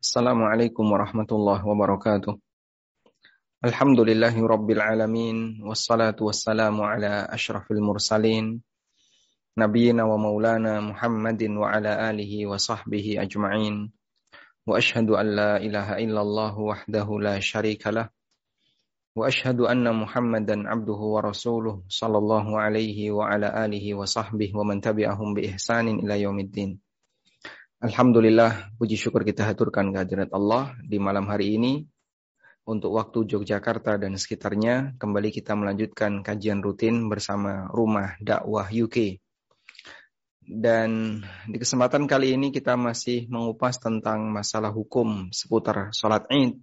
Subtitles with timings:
[0.00, 2.40] Assalamualaikum warahmatullahi wabarakatuh.
[3.60, 8.64] Alhamdulillahi rabbil alamin wassalatu wassalamu ala asyrafil mursalin
[9.60, 13.92] nabiyina wa maulana Muhammadin wa ala alihi wa sahbihi ajma'in.
[14.64, 18.08] Wa ashhadu an la ilaha illallah wahdahu la syarika lah
[20.68, 26.04] abduhu wa rasuluh sallallahu alaihi wa ala alihi wa sahbihi wa man tabi'ahum bi ihsanin
[26.04, 26.76] ila yaumiddin.
[27.80, 31.88] Alhamdulillah, puji syukur kita haturkan kehadirat Allah di malam hari ini.
[32.68, 39.16] Untuk waktu Yogyakarta dan sekitarnya, kembali kita melanjutkan kajian rutin bersama Rumah Dakwah UK.
[40.44, 46.60] Dan di kesempatan kali ini kita masih mengupas tentang masalah hukum seputar sholat id.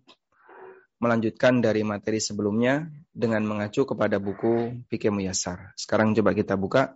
[1.03, 5.75] Melanjutkan dari materi sebelumnya dengan mengacu kepada buku Fikih Muyasar.
[5.75, 6.95] Sekarang coba kita buka.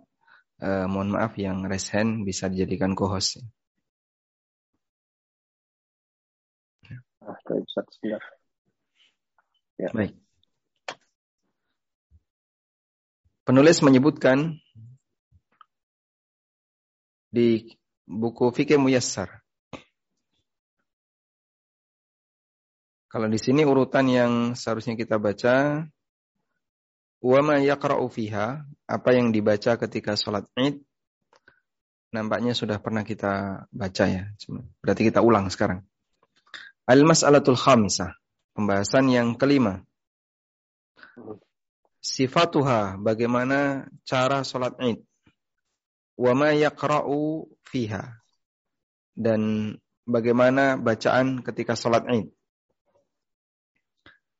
[0.64, 3.44] Eh, mohon maaf yang raise hand bisa dijadikan co-host.
[7.20, 7.68] Ah, baik,
[9.76, 9.92] Ya.
[9.92, 10.16] Baik.
[13.44, 14.56] Penulis menyebutkan
[17.28, 17.76] di
[18.08, 19.44] buku Fikih Muyassar.
[23.08, 25.88] Kalau di sini urutan yang seharusnya kita baca
[27.24, 30.84] wa ma yaqra'u fiha, apa yang dibaca ketika sholat Id
[32.12, 34.32] nampaknya sudah pernah kita baca ya.
[34.80, 35.84] Berarti kita ulang sekarang.
[36.88, 38.16] Al-mas'alatul khamisah.
[38.56, 39.84] Pembahasan yang kelima.
[42.00, 45.04] Sifatuha, bagaimana cara sholat id.
[46.18, 48.18] Wa ma yaqra'u fiha.
[49.12, 49.74] Dan
[50.08, 52.32] bagaimana bacaan ketika sholat id.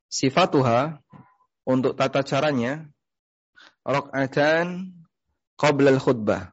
[0.08, 1.04] Sifatuha,
[1.68, 2.88] untuk tata caranya,
[3.84, 4.96] rok'atan
[5.60, 6.52] qabla khutbah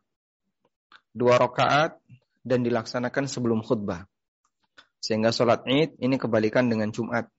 [1.15, 1.95] Dua rakaat
[2.43, 4.03] dan dilaksanakan sebelum khutbah.
[4.99, 7.31] Sehingga sholat id ini kebalikan dengan Jumat.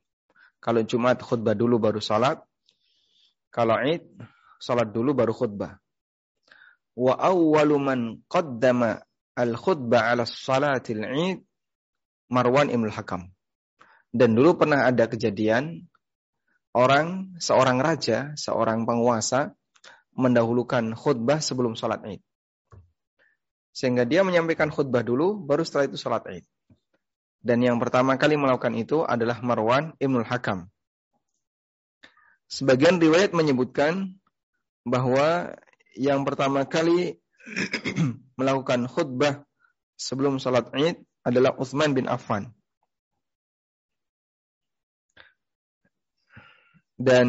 [0.64, 2.40] Kalau Jumat khutbah dulu baru sholat.
[3.52, 4.08] Kalau id
[4.56, 5.76] sholat dulu baru khutbah.
[6.96, 8.00] Wa awwalu man
[8.32, 9.04] qaddama
[9.36, 11.44] al-khutbah ala salatil id
[12.32, 13.28] Marwan Ibn Hakam.
[14.08, 15.84] Dan dulu pernah ada kejadian
[16.76, 19.56] orang, seorang raja, seorang penguasa
[20.12, 22.20] mendahulukan khutbah sebelum sholat id.
[23.72, 26.44] Sehingga dia menyampaikan khutbah dulu, baru setelah itu sholat id.
[27.40, 30.68] Dan yang pertama kali melakukan itu adalah Marwan Ibnul Hakam.
[32.48, 34.16] Sebagian riwayat menyebutkan
[34.86, 35.52] bahwa
[35.98, 37.20] yang pertama kali
[38.40, 39.44] melakukan khutbah
[40.00, 42.55] sebelum sholat id adalah Uthman bin Affan.
[46.96, 47.28] Dan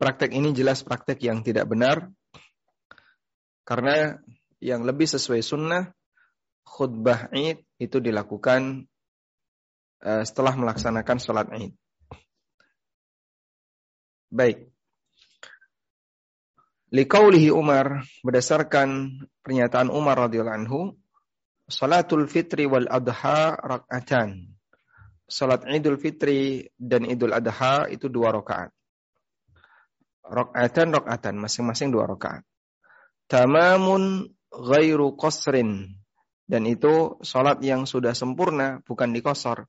[0.00, 2.08] praktek ini jelas praktek yang tidak benar.
[3.62, 4.16] Karena
[4.58, 5.92] yang lebih sesuai sunnah,
[6.64, 8.88] khutbah id itu dilakukan
[10.02, 11.78] Eh, setelah melaksanakan sholat id.
[14.34, 14.66] Baik.
[16.90, 20.80] Likaulihi Umar berdasarkan pernyataan Umar radhiyallahu anhu,
[21.70, 24.50] salatul fitri wal adha rak'atan.
[25.32, 28.68] Salat Idul Fitri dan Idul Adha itu dua rakaat.
[30.22, 32.46] Rakaatan rakaatan masing-masing dua rakaat.
[33.26, 35.98] Tamamun ghairu qasrin
[36.46, 39.66] dan itu salat yang sudah sempurna bukan dikosor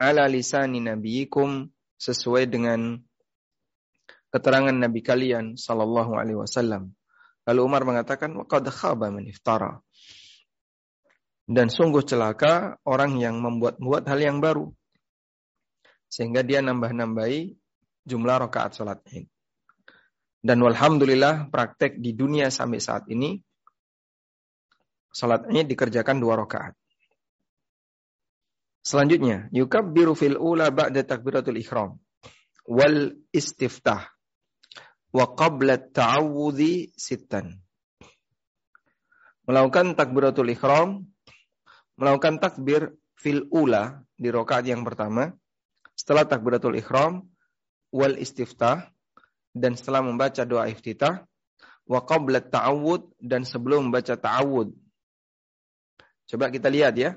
[0.00, 1.70] ala lisani nabiyikum
[2.00, 2.98] sesuai dengan
[4.34, 6.92] keterangan nabi kalian sallallahu alaihi wasallam.
[7.44, 9.78] Lalu Umar mengatakan qad khaba man iftara.
[11.44, 14.72] Dan sungguh celaka orang yang membuat-buat hal yang baru.
[16.08, 17.52] Sehingga dia nambah-nambahi
[18.08, 19.28] jumlah rakaat salat Id.
[20.44, 23.40] Dan walhamdulillah praktek di dunia sampai saat ini
[25.08, 26.76] salat Id dikerjakan dua rakaat.
[28.84, 31.96] Selanjutnya, yukabbiru fil ula ba'da takbiratul ihram
[32.68, 34.12] wal istiftah
[35.16, 37.64] wa qabla ta'awudhi sittan.
[39.48, 41.08] Melakukan takbiratul ihram,
[41.96, 45.32] melakukan takbir fil ula di rakaat yang pertama,
[45.96, 47.24] setelah takbiratul ihram
[47.88, 48.93] wal istiftah
[49.54, 51.22] dan setelah membaca doa iftitah
[51.86, 54.74] wa qabla ta'awud dan sebelum membaca ta'awud.
[56.26, 57.14] Coba kita lihat ya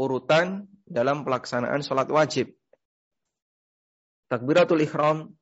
[0.00, 2.56] urutan dalam pelaksanaan sholat wajib.
[4.32, 5.36] Takbiratul ihram,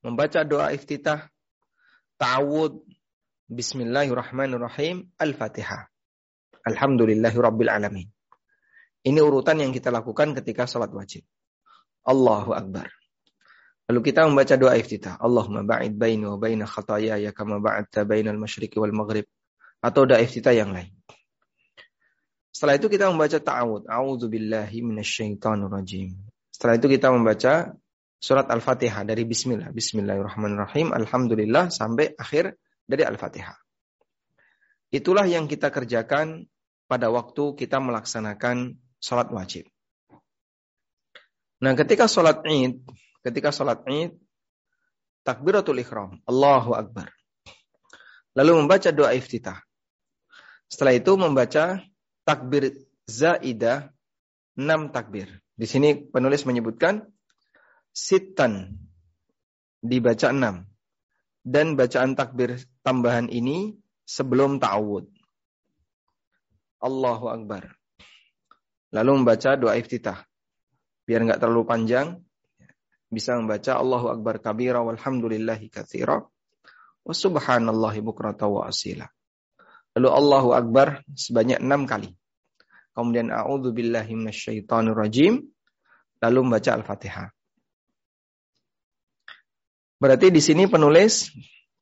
[0.00, 1.28] membaca doa iftitah,
[2.16, 2.80] ta'awud,
[3.52, 5.92] bismillahirrahmanirrahim, al-fatihah.
[6.62, 8.08] Alhamdulillahi rabbil alamin.
[9.02, 11.26] Ini urutan yang kita lakukan ketika sholat wajib.
[12.06, 13.01] Allahu Akbar.
[13.92, 15.20] Lalu kita membaca doa iftitah.
[15.20, 19.28] Allahumma ba'id baini wa baina khataya ya kama ba'adta bainal masyriqi wal maghrib.
[19.84, 20.88] Atau doa iftitah yang lain.
[22.48, 23.92] Setelah itu kita membaca ta'awud.
[23.92, 26.08] A'udzubillahi minasyaitonirrajim.
[26.48, 27.76] Setelah itu kita membaca
[28.16, 29.68] surat Al-Fatihah dari bismillah.
[29.76, 30.96] Bismillahirrahmanirrahim.
[30.96, 32.56] Alhamdulillah sampai akhir
[32.88, 33.60] dari Al-Fatihah.
[34.88, 36.48] Itulah yang kita kerjakan
[36.88, 39.68] pada waktu kita melaksanakan sholat wajib.
[41.60, 42.80] Nah ketika sholat id,
[43.22, 44.18] ketika sholat id,
[45.22, 47.10] takbiratul ikhram, Allahu Akbar.
[48.34, 49.60] Lalu membaca doa iftitah.
[50.66, 51.84] Setelah itu membaca
[52.24, 52.72] takbir
[53.04, 53.92] zaidah,
[54.56, 55.28] enam takbir.
[55.52, 57.04] Di sini penulis menyebutkan
[57.92, 58.80] sitan
[59.84, 60.64] dibaca enam.
[61.42, 62.54] Dan bacaan takbir
[62.86, 63.74] tambahan ini
[64.06, 65.10] sebelum ta'awud.
[66.82, 67.74] Allahu Akbar.
[68.94, 70.22] Lalu membaca doa iftitah.
[71.02, 72.22] Biar nggak terlalu panjang,
[73.12, 76.24] bisa membaca Allahu Akbar kabira walhamdulillahi katsira
[77.04, 79.04] wa subhanallahi bukrata wa asila.
[79.92, 82.16] Lalu Allahu Akbar sebanyak enam kali.
[82.96, 85.44] Kemudian a'udzu billahi minasyaitonir rajim.
[86.24, 87.28] Lalu membaca Al-Fatihah.
[90.00, 91.30] Berarti di sini penulis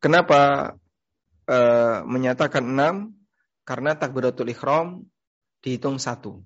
[0.01, 0.73] kenapa
[1.45, 1.59] e,
[2.05, 3.17] menyatakan enam
[3.63, 5.05] karena takbiratul ikhram
[5.61, 6.41] dihitung satu.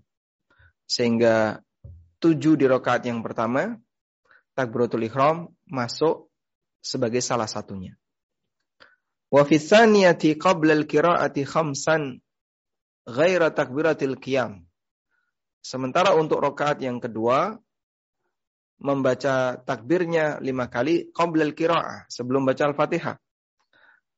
[0.84, 1.62] Sehingga
[2.18, 3.78] tujuh di rokaat yang pertama,
[4.54, 6.30] takbiratul ikhram masuk
[6.80, 7.98] sebagai salah satunya.
[9.28, 12.22] Wa fi tsaniyati qabla al-qira'ati khamsan
[13.04, 14.62] ghaira takbiratil qiyam.
[15.64, 17.56] Sementara untuk rokaat yang kedua,
[18.78, 23.16] membaca takbirnya lima kali qabla al-qira'ah, sebelum baca al-fatihah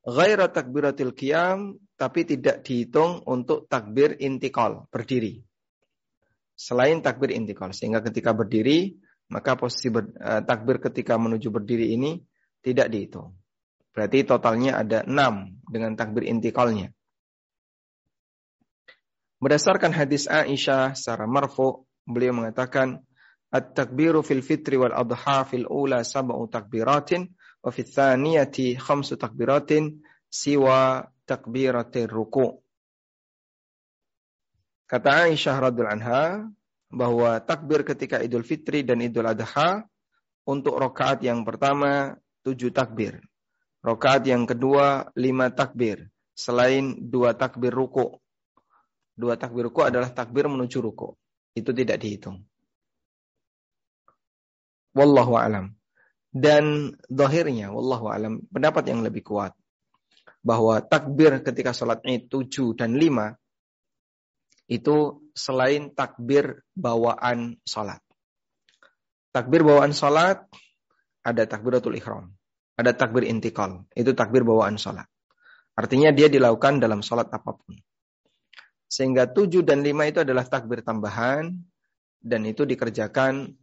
[0.07, 5.43] ghaira takbiratil qiyam tapi tidak dihitung untuk takbir intikal berdiri.
[6.55, 8.97] Selain takbir intikal sehingga ketika berdiri
[9.31, 12.23] maka posisi ber, uh, takbir ketika menuju berdiri ini
[12.63, 13.35] tidak dihitung.
[13.91, 16.93] Berarti totalnya ada enam dengan takbir intikalnya.
[19.41, 23.05] Berdasarkan hadis Aisyah secara marfu, beliau mengatakan,
[23.47, 27.31] At-takbiru fil fitri wal adha fil ula sab'u takbiratin
[27.63, 32.59] wa fi tsaniyati khamsu takbiratin siwa takbiratir ruku.
[34.91, 36.23] Kata Aisyah radhiallahu anha
[36.91, 39.83] bahwa takbir ketika Idul Fitri dan Idul Adha
[40.47, 42.15] untuk rokaat yang pertama
[42.47, 43.19] tujuh takbir.
[43.83, 46.11] Rokaat yang kedua lima takbir.
[46.37, 48.19] Selain dua takbir ruku.
[49.17, 51.17] Dua takbir ruku adalah takbir menuju ruku.
[51.57, 52.45] Itu tidak dihitung.
[54.93, 55.77] Wallahu alam.
[56.37, 59.57] Dan dohirnya, wallahu alam, pendapat yang lebih kuat.
[60.45, 63.33] Bahwa takbir ketika sholat id 7 dan 5,
[64.67, 68.03] itu selain takbir bawaan sholat.
[69.31, 70.43] Takbir bawaan sholat,
[71.23, 72.35] ada takbiratul ikhram.
[72.77, 75.09] Ada takbir intikal, itu takbir bawaan sholat.
[75.77, 77.73] Artinya dia dilakukan dalam sholat apa pun.
[78.85, 81.57] Sehingga 7 dan 5 itu adalah takbir tambahan,
[82.21, 83.57] dan itu dikerjakan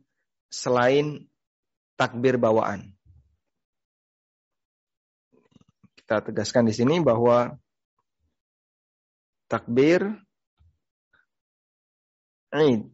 [0.50, 1.30] selain
[1.94, 2.94] takbir bawaan.
[5.98, 7.54] Kita tegaskan di sini bahwa
[9.46, 10.10] takbir
[12.54, 12.86] Eid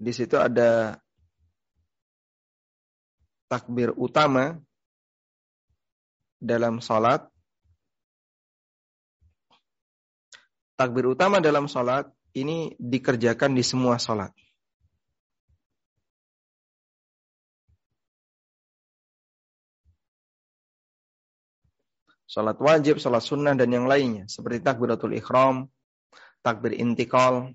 [0.00, 0.96] di situ ada
[3.50, 4.56] takbir utama
[6.40, 7.26] dalam salat.
[10.78, 14.32] Takbir utama dalam salat ini dikerjakan di semua salat.
[22.30, 25.66] salat wajib, salat sunnah dan yang lainnya seperti takbiratul ikhram,
[26.46, 27.50] takbir intikal.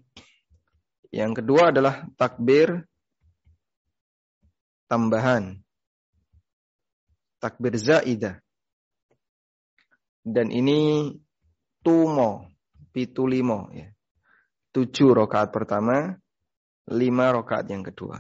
[1.16, 2.84] Yang kedua adalah takbir
[4.92, 5.64] tambahan.
[7.40, 8.44] Takbir zaidah.
[10.20, 11.08] Dan ini
[11.80, 12.52] tumo,
[12.92, 13.88] pitulimo ya.
[14.76, 16.20] Tujuh rokaat pertama,
[16.92, 18.20] lima rokaat yang kedua.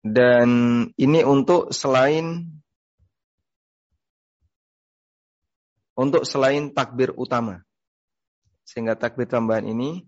[0.00, 0.48] Dan
[0.96, 2.56] ini untuk selain
[5.96, 7.64] untuk selain takbir utama.
[8.68, 10.04] Sehingga takbir tambahan ini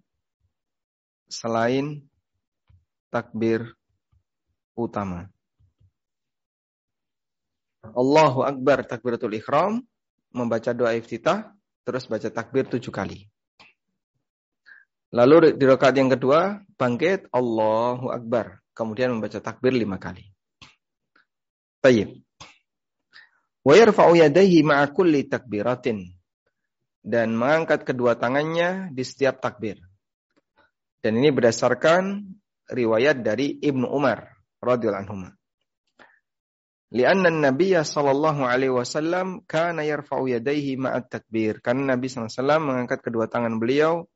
[1.26, 2.04] selain
[3.08, 3.72] takbir
[4.76, 5.26] utama.
[7.88, 9.80] Allahu Akbar takbiratul ikhram,
[10.30, 11.56] membaca doa iftitah,
[11.88, 13.24] terus baca takbir tujuh kali.
[15.08, 20.22] Lalu di rakaat yang kedua, bangkit Allahu Akbar kemudian membaca takbir lima kali.
[21.82, 22.27] Tayyib.
[23.68, 26.08] Wa yarfa'u yadayhi ma'a kulli takbiratin.
[27.04, 29.76] Dan mengangkat kedua tangannya di setiap takbir.
[31.04, 32.32] Dan ini berdasarkan
[32.72, 35.16] riwayat dari Ibnu Umar radhiyallahu anhu.
[36.88, 41.60] Lianna Nabi sallallahu alaihi wasallam kana yarfa'u yadayhi ma'at takbir.
[41.60, 44.08] Karena Nabi SAW mengangkat kedua tangan beliau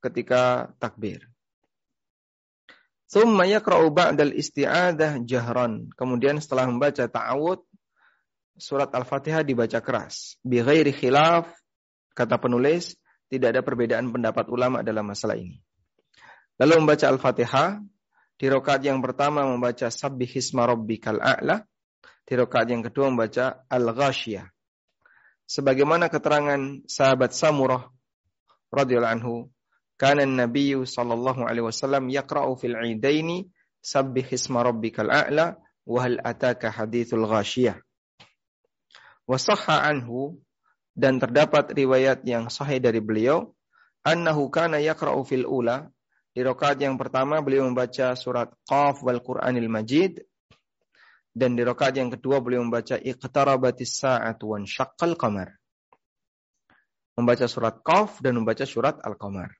[0.00, 1.28] ketika takbir.
[3.06, 5.92] Thumma yaqra'u ba'dal isti'adah jahran.
[5.94, 7.62] Kemudian setelah membaca ta'awud,
[8.56, 10.40] surat Al-Fatihah dibaca keras.
[10.44, 11.48] Bi ghairi khilaf,
[12.16, 12.96] kata penulis,
[13.28, 15.60] tidak ada perbedaan pendapat ulama dalam masalah ini.
[16.56, 17.80] Lalu membaca Al-Fatihah,
[18.36, 21.64] di rakaat yang pertama membaca Sabbihisma Rabbikal A'la.
[22.26, 24.44] Di rakaat yang kedua membaca Al-Ghashiyah.
[25.46, 27.86] Sebagaimana keterangan sahabat Samurah
[28.74, 29.34] radhiyallahu anhu,
[29.96, 33.46] kana Nabi sallallahu alaihi wasallam yaqra'u fil 'idaini
[33.80, 35.54] Sabbihisma Rabbikal A'la
[35.86, 37.78] wa hal ataka hadithul Ghashiyah.
[39.26, 40.38] Wa sahha anhu
[40.94, 43.52] dan terdapat riwayat yang sahih dari beliau
[44.06, 45.90] annahu kana yaqra'u fil ula
[46.30, 50.22] di rakaat yang pertama beliau membaca surat Qaf wal Qur'anil Majid
[51.36, 55.52] dan di rakaat yang kedua beliau membaca Iqtarabatis sa'atu wan syaqqal qamar.
[57.16, 59.52] Membaca surat Qaf dan membaca surat Al-Qamar.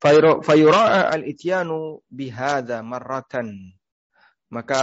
[0.00, 3.76] Fayura'a al-ityanu bihadha marratan.
[4.52, 4.82] Maka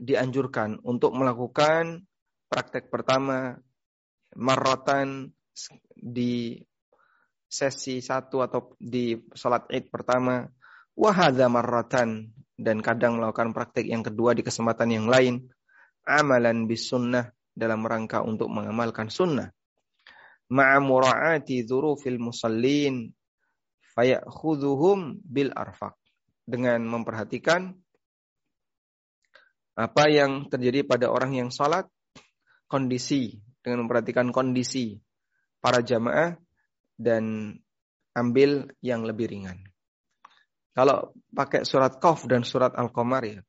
[0.00, 2.08] dianjurkan untuk melakukan
[2.48, 3.60] praktek pertama
[4.32, 5.28] marratan
[5.92, 6.56] di
[7.44, 10.48] sesi satu atau di sholat id pertama,
[10.96, 15.46] wahada marratan dan kadang melakukan praktek yang kedua di kesempatan yang lain,
[16.08, 19.52] amalan bis sunnah dalam rangka untuk mengamalkan sunnah.
[20.50, 23.12] Ma'a mura'ati dzurufil musallin
[23.94, 25.94] fayakhudhuhum bil arfaq.
[26.44, 27.72] Dengan memperhatikan
[29.74, 31.90] apa yang terjadi pada orang yang sholat,
[32.70, 35.00] kondisi, dengan memperhatikan kondisi
[35.58, 36.36] para jamaah
[36.94, 37.56] dan
[38.14, 39.58] ambil yang lebih ringan.
[40.74, 43.40] Kalau pakai surat Qaf dan surat Al-Qamar ya,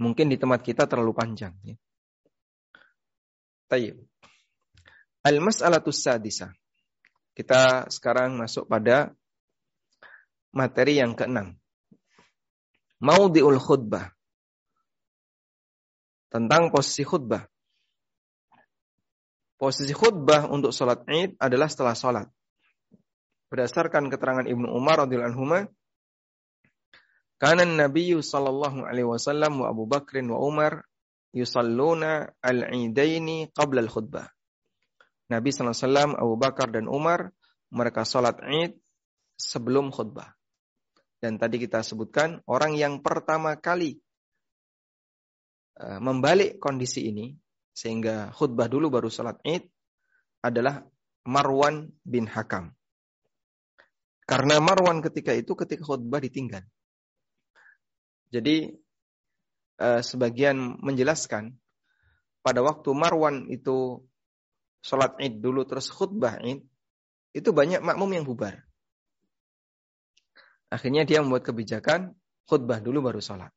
[0.00, 1.54] mungkin di tempat kita terlalu panjang.
[1.64, 1.76] Ya.
[3.68, 4.00] Tayyib.
[5.28, 6.48] Al-mas'alatus sadisa.
[7.36, 9.12] Kita sekarang masuk pada
[10.56, 11.54] materi yang keenam.
[12.98, 14.10] Maudiul khutbah.
[16.28, 17.46] Tentang posisi khutbah.
[19.58, 22.26] Posisi khutbah untuk sholat id adalah setelah sholat.
[23.50, 25.66] Berdasarkan keterangan Ibnu Umar radhiyallahu anhu,
[27.38, 30.86] karena Nabi sallallahu alaihi wasallam wa Abu Bakrin wa Umar
[31.34, 34.30] yusalluna al-idaini qabla al-khutbah.
[35.26, 37.34] Nabi sallallahu alaihi wasallam, Abu Bakar dan Umar
[37.74, 38.78] mereka sholat id
[39.34, 40.37] sebelum khutbah.
[41.18, 43.98] Dan tadi kita sebutkan orang yang pertama kali
[45.82, 47.34] eh, membalik kondisi ini
[47.74, 49.66] sehingga khutbah dulu baru salat Id
[50.42, 50.82] adalah
[51.26, 52.70] Marwan bin Hakam.
[54.28, 56.62] Karena Marwan ketika itu ketika khutbah ditinggal.
[58.28, 58.76] Jadi
[59.80, 61.56] eh, sebagian menjelaskan
[62.44, 64.04] pada waktu Marwan itu
[64.84, 66.62] sholat Id dulu terus khutbah Id
[67.32, 68.67] itu banyak makmum yang bubar.
[70.68, 72.12] Akhirnya dia membuat kebijakan
[72.44, 73.52] khutbah dulu baru sholat.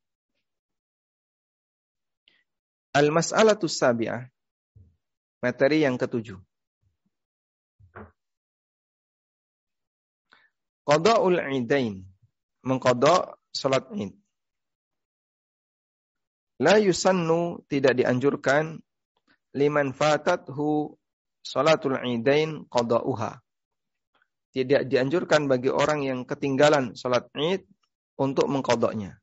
[2.91, 4.27] Al-mas'alatu sabi'ah.
[5.41, 6.39] Materi yang ketujuh.
[10.87, 12.03] Qada'ul idain.
[12.61, 14.13] Mengkodok salat id.
[16.61, 18.77] La yusannu tidak dianjurkan
[19.57, 20.93] liman fatathu
[21.41, 23.41] salatul idain qada'uha.
[24.51, 27.63] Tidak dianjurkan bagi orang yang ketinggalan salat id
[28.19, 29.15] untuk mengkodoknya.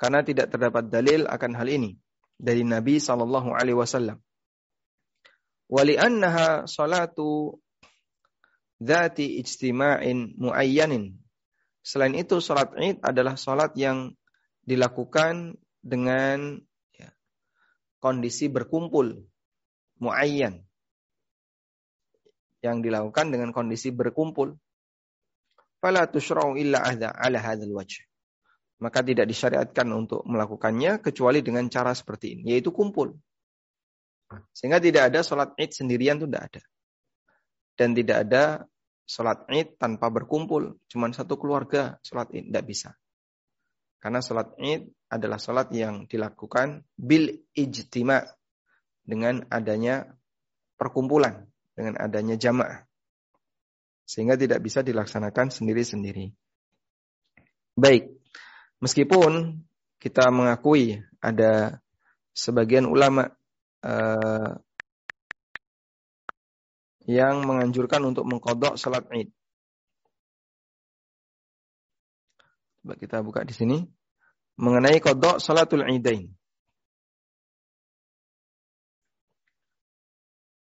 [0.00, 1.94] Karena tidak terdapat dalil akan hal ini
[2.40, 4.18] dari Nabi sallallahu alaihi wasallam.
[5.68, 7.60] Wali'annaha salatu
[8.80, 11.16] dzati ijtima'in muayyanin.
[11.84, 14.16] Selain itu salat Id adalah salat yang
[14.64, 16.56] dilakukan dengan
[16.96, 17.12] ya,
[18.00, 19.28] kondisi berkumpul
[20.00, 20.63] muayyan
[22.64, 24.56] yang dilakukan dengan kondisi berkumpul.
[25.84, 28.00] Fala tushra'u illa ala hadzal wajh
[28.82, 33.14] maka tidak disyariatkan untuk melakukannya kecuali dengan cara seperti ini, yaitu kumpul.
[34.50, 36.62] Sehingga tidak ada sholat id sendirian itu tidak ada.
[37.74, 38.44] Dan tidak ada
[39.06, 40.76] sholat id tanpa berkumpul.
[40.90, 42.90] Cuma satu keluarga sholat id, tidak bisa.
[44.02, 48.26] Karena sholat id adalah sholat yang dilakukan bil ijtima
[49.00, 50.04] dengan adanya
[50.74, 52.86] perkumpulan, dengan adanya jamaah.
[54.06, 56.30] Sehingga tidak bisa dilaksanakan sendiri-sendiri.
[57.74, 58.14] Baik,
[58.84, 59.64] Meskipun
[59.96, 61.80] kita mengakui ada
[62.36, 63.32] sebagian ulama
[63.80, 64.60] uh,
[67.08, 69.32] yang menganjurkan untuk mengkodok salat id.
[72.84, 73.78] Coba kita buka di sini.
[74.54, 76.30] mengenai kodok salatul idain.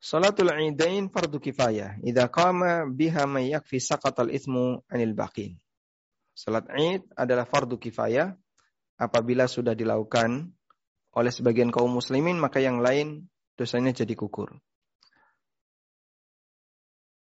[0.04, 1.96] Salatul idain fardu kifayah.
[2.04, 5.56] Idza qama biha may yakfi saqatal itsmu anil baqin.
[6.36, 8.36] Salat Id adalah fardu kifayah
[9.00, 10.52] apabila sudah dilakukan
[11.16, 14.52] oleh sebagian kaum muslimin maka yang lain dosanya jadi gugur.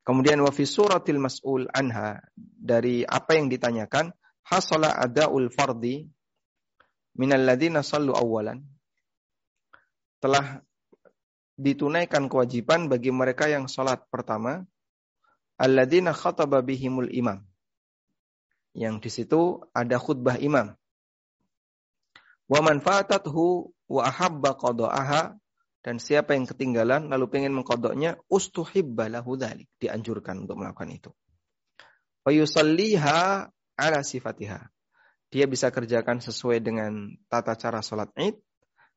[0.09, 4.17] Kemudian wa fi suratil mas'ul anha dari apa yang ditanyakan
[4.49, 6.09] hasala adaul fardi
[7.21, 8.64] minal ladina sallu awalan
[10.25, 10.64] telah
[11.56, 14.64] ditunaikan kewajiban bagi mereka yang sholat pertama,
[15.61, 17.44] alladzina khataba bihimul imam.
[18.73, 19.40] Yang di situ
[19.76, 20.73] ada khutbah imam.
[22.49, 25.37] Wa man fatathu wa ahabba qada'aha
[25.82, 31.11] dan siapa yang ketinggalan lalu pengen mengkodoknya ustuhibba lahu dzalik dianjurkan untuk melakukan itu.
[32.23, 34.71] Wa yusalliha ala sifatiha.
[35.32, 38.37] Dia bisa kerjakan sesuai dengan tata cara salat Id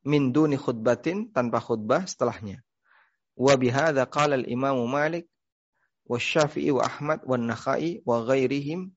[0.05, 2.62] min duni khutbatin tanpa khutbah setelahnya.
[3.35, 5.27] Wa bihadza qala al-Imam Malik
[6.05, 8.93] wa Syafi'i wa Ahmad wa Nakhai wa ghairihim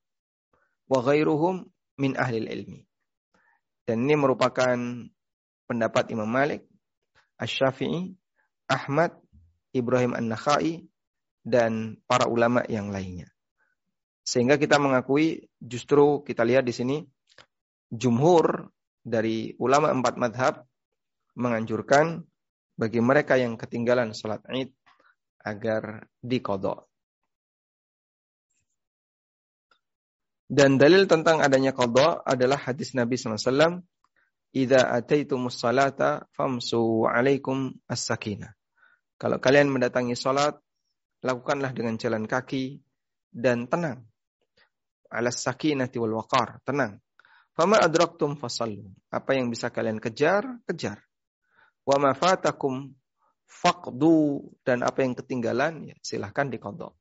[0.86, 1.64] wa ghairuhum
[1.98, 2.80] min ahli ilmi.
[3.88, 4.76] Dan ini merupakan
[5.64, 6.68] pendapat Imam Malik,
[7.40, 8.12] Asy-Syafi'i,
[8.68, 9.16] Ahmad,
[9.72, 10.84] Ibrahim An-Nakhai
[11.40, 13.32] dan para ulama yang lainnya.
[14.28, 16.96] Sehingga kita mengakui justru kita lihat di sini
[17.88, 18.68] jumhur
[19.00, 20.68] dari ulama empat madhab
[21.38, 22.26] menganjurkan
[22.74, 24.74] bagi mereka yang ketinggalan sholat id
[25.46, 26.90] agar dikodok.
[30.48, 33.84] Dan dalil tentang adanya kodok adalah hadis Nabi SAW.
[34.48, 38.56] Ida ataitumus salata famsu alaikum as-sakinah.
[39.20, 40.56] Kalau kalian mendatangi sholat,
[41.20, 42.80] lakukanlah dengan jalan kaki
[43.28, 44.08] dan tenang.
[45.12, 46.96] Alas sakinati wal waqar, tenang.
[47.52, 48.88] Fama adraktum fasallu.
[49.12, 51.07] Apa yang bisa kalian kejar, kejar.
[51.88, 52.92] Wa ma fatakum
[53.48, 56.92] faqdu dan apa yang ketinggalan ya silahkan dikodok.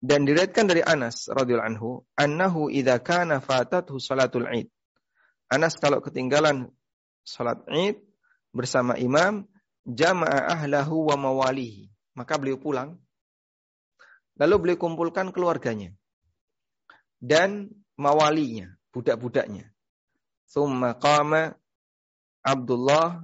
[0.00, 4.72] Dan diriatkan dari Anas radhiyallahu anhu, annahu idza kana fatathu salatul Id.
[5.52, 6.70] Anas kalau ketinggalan
[7.26, 8.00] salat Id
[8.56, 9.44] bersama imam,
[9.84, 11.92] jama'a ahlahu wa mawalihi.
[12.14, 12.96] Maka beliau pulang.
[14.38, 15.92] Lalu beliau kumpulkan keluarganya.
[17.18, 19.66] Dan mawalinya, budak-budaknya.
[20.46, 21.58] Thumma qama
[22.48, 23.20] Abdullah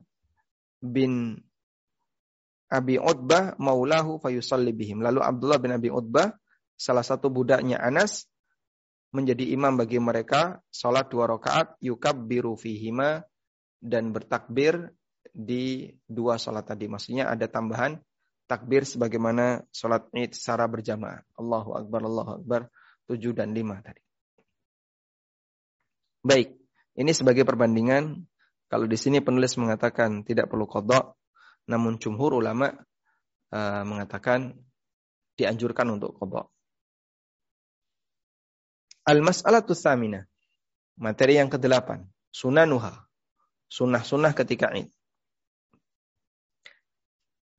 [0.84, 1.40] bin
[2.68, 5.00] Abi Utbah maulahu fayusalli bihim.
[5.00, 6.28] Lalu Abdullah bin Abi Utbah,
[6.76, 8.28] salah satu budaknya Anas,
[9.14, 11.78] menjadi imam bagi mereka, salat dua rakaat,
[12.26, 13.22] biru fihima,
[13.78, 14.90] dan bertakbir
[15.30, 16.90] di dua salat tadi.
[16.90, 18.02] Maksudnya ada tambahan
[18.50, 21.22] takbir sebagaimana salat id secara berjamaah.
[21.38, 22.60] Allahu Akbar, Allahu Akbar,
[23.06, 24.02] tujuh dan lima tadi.
[26.24, 26.56] Baik,
[26.98, 28.24] ini sebagai perbandingan
[28.68, 31.14] kalau di sini penulis mengatakan tidak perlu kodok,
[31.68, 32.72] namun jumhur ulama
[33.52, 34.56] uh, mengatakan
[35.36, 36.48] dianjurkan untuk kodok.
[39.04, 40.24] Al-mas'alatu tsamina.
[40.96, 42.08] Materi yang kedelapan.
[42.32, 43.04] Sunanuha.
[43.68, 44.88] Sunnah-sunnah ketika id.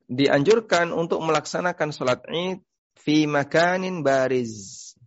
[0.10, 2.66] Dianjurkan untuk melaksanakan sholat id
[2.98, 4.98] fi makanin bariz.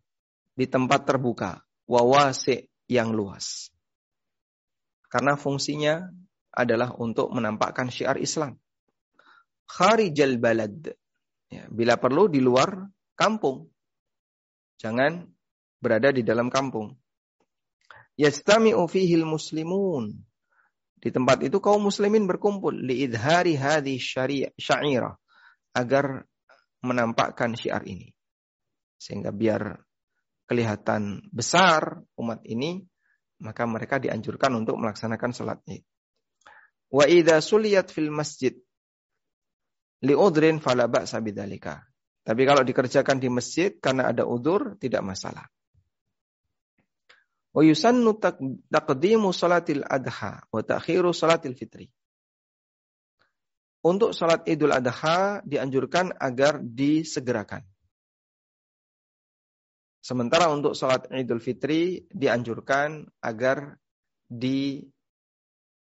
[0.54, 1.58] Di tempat terbuka.
[1.90, 3.72] Wawasi yang luas.
[5.08, 6.04] Karena fungsinya
[6.52, 8.56] adalah untuk menampakkan syiar Islam.
[9.68, 10.92] Kharijal balad.
[11.48, 13.72] Ya, bila perlu di luar kampung.
[14.76, 15.24] Jangan
[15.80, 16.92] berada di dalam kampung.
[18.20, 20.12] Yastami'u fihil muslimun.
[20.98, 24.02] Di tempat itu kaum muslimin berkumpul liidhari hadhi
[24.58, 25.14] syairah
[25.72, 26.26] agar
[26.82, 28.10] menampakkan syiar ini.
[28.98, 29.78] Sehingga biar
[30.50, 32.82] kelihatan besar umat ini
[33.42, 35.82] maka mereka dianjurkan untuk melaksanakan sholat id.
[36.88, 38.56] Wa idza suliyat fil masjid
[40.02, 41.84] liudrin fala ba'sa bidzalika.
[42.24, 45.48] Tapi kalau dikerjakan di masjid karena ada udur tidak masalah.
[47.56, 48.20] Wa yusannu
[48.68, 51.88] taqdimu salatil adha wa ta'khiru salatil fitri.
[53.78, 57.62] Untuk salat Idul Adha dianjurkan agar disegerakan.
[59.98, 63.76] Sementara untuk sholat Idul Fitri dianjurkan agar
[64.28, 64.78] di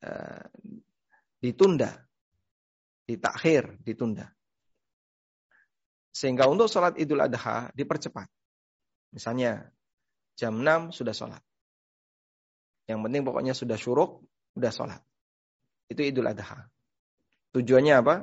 [0.03, 0.47] uh,
[1.39, 1.93] ditunda,
[3.05, 4.33] ditakhir, ditunda.
[6.11, 8.27] Sehingga untuk sholat Idul Adha dipercepat.
[9.15, 9.71] Misalnya
[10.35, 11.43] jam 6 sudah sholat.
[12.89, 14.25] Yang penting pokoknya sudah syuruk,
[14.57, 15.01] sudah sholat.
[15.87, 16.67] Itu Idul Adha.
[17.53, 18.17] Tujuannya apa?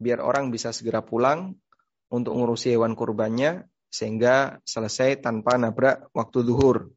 [0.00, 1.60] Biar orang bisa segera pulang
[2.08, 6.94] untuk ngurusi hewan kurbannya sehingga selesai tanpa nabrak waktu zuhur.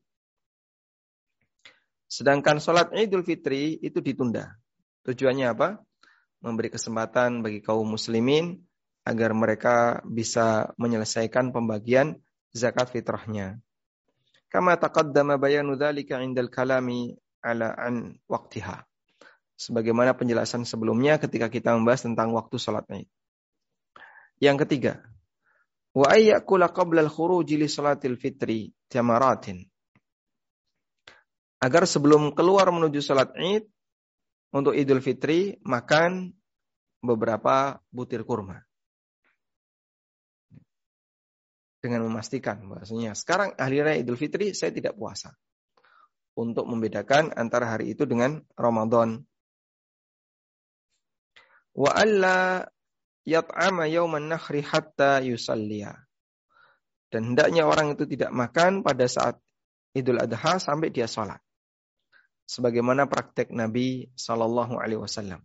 [2.05, 4.53] Sedangkan sholat Idul Fitri itu ditunda.
[5.03, 5.81] Tujuannya apa?
[6.45, 8.61] Memberi kesempatan bagi kaum muslimin
[9.03, 12.21] agar mereka bisa menyelesaikan pembagian
[12.53, 13.57] zakat fitrahnya.
[14.53, 18.85] Kama taqaddama bayanu dzalika 'indal kalami ala an waqtiha.
[19.57, 23.09] Sebagaimana penjelasan sebelumnya ketika kita membahas tentang waktu salat Id.
[24.37, 25.01] Yang ketiga,
[25.93, 29.61] wa ayyakula qabla al-khuruj li salatil fitri tamaratin
[31.63, 33.63] agar sebelum keluar menuju salat Id
[34.51, 36.35] untuk Idul Fitri makan
[36.99, 38.59] beberapa butir kurma.
[41.79, 45.31] Dengan memastikan bahasanya sekarang hari raya Idul Fitri saya tidak puasa.
[46.35, 49.23] Untuk membedakan antara hari itu dengan Ramadan.
[51.77, 52.65] Wa alla
[53.23, 55.95] yat'ama yawman nakhri hatta yusalliya.
[57.11, 59.37] Dan hendaknya orang itu tidak makan pada saat
[59.93, 61.37] Idul Adha sampai dia sholat
[62.47, 65.41] sebagaimana praktek Nabi sallallahu alaihi wasallam.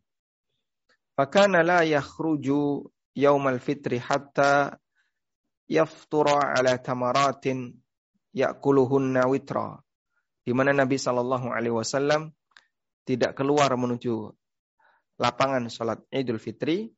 [1.15, 4.79] Fakana la yakhruju yaumal fitri hatta
[5.67, 7.75] yaftura ala tamaratin
[8.35, 9.83] yakuluhunna witra.
[10.47, 12.33] Di mana Nabi sallallahu alaihi wasallam
[13.05, 14.33] tidak keluar menuju
[15.21, 16.89] lapangan sholat Idul Fitri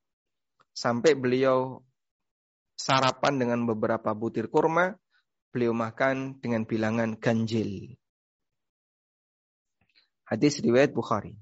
[0.81, 1.85] sampai beliau
[2.73, 4.97] sarapan dengan beberapa butir kurma,
[5.53, 8.01] beliau makan dengan bilangan ganjil.
[10.25, 11.37] Hadis riwayat Bukhari.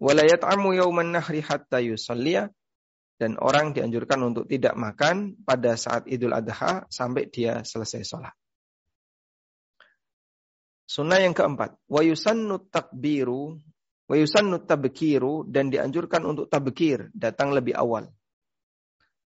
[0.00, 2.48] Wala yat'amu yauman nahri hatta yusalliya
[3.20, 8.34] dan orang dianjurkan untuk tidak makan pada saat Idul Adha sampai dia selesai sholat.
[10.84, 13.58] Sunnah yang keempat, wa yusannu takbiru,
[14.04, 18.10] wa yusannu tabkiru dan dianjurkan untuk tabkir, datang lebih awal.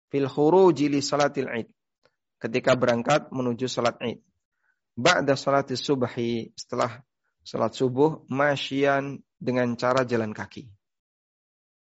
[0.08, 1.68] Fil khuruji li salatil Id.
[2.38, 4.22] Ketika berangkat menuju salat Id.
[4.98, 7.02] Ba'da salatis subhi, setelah
[7.48, 10.68] Salat subuh masyian dengan cara jalan kaki.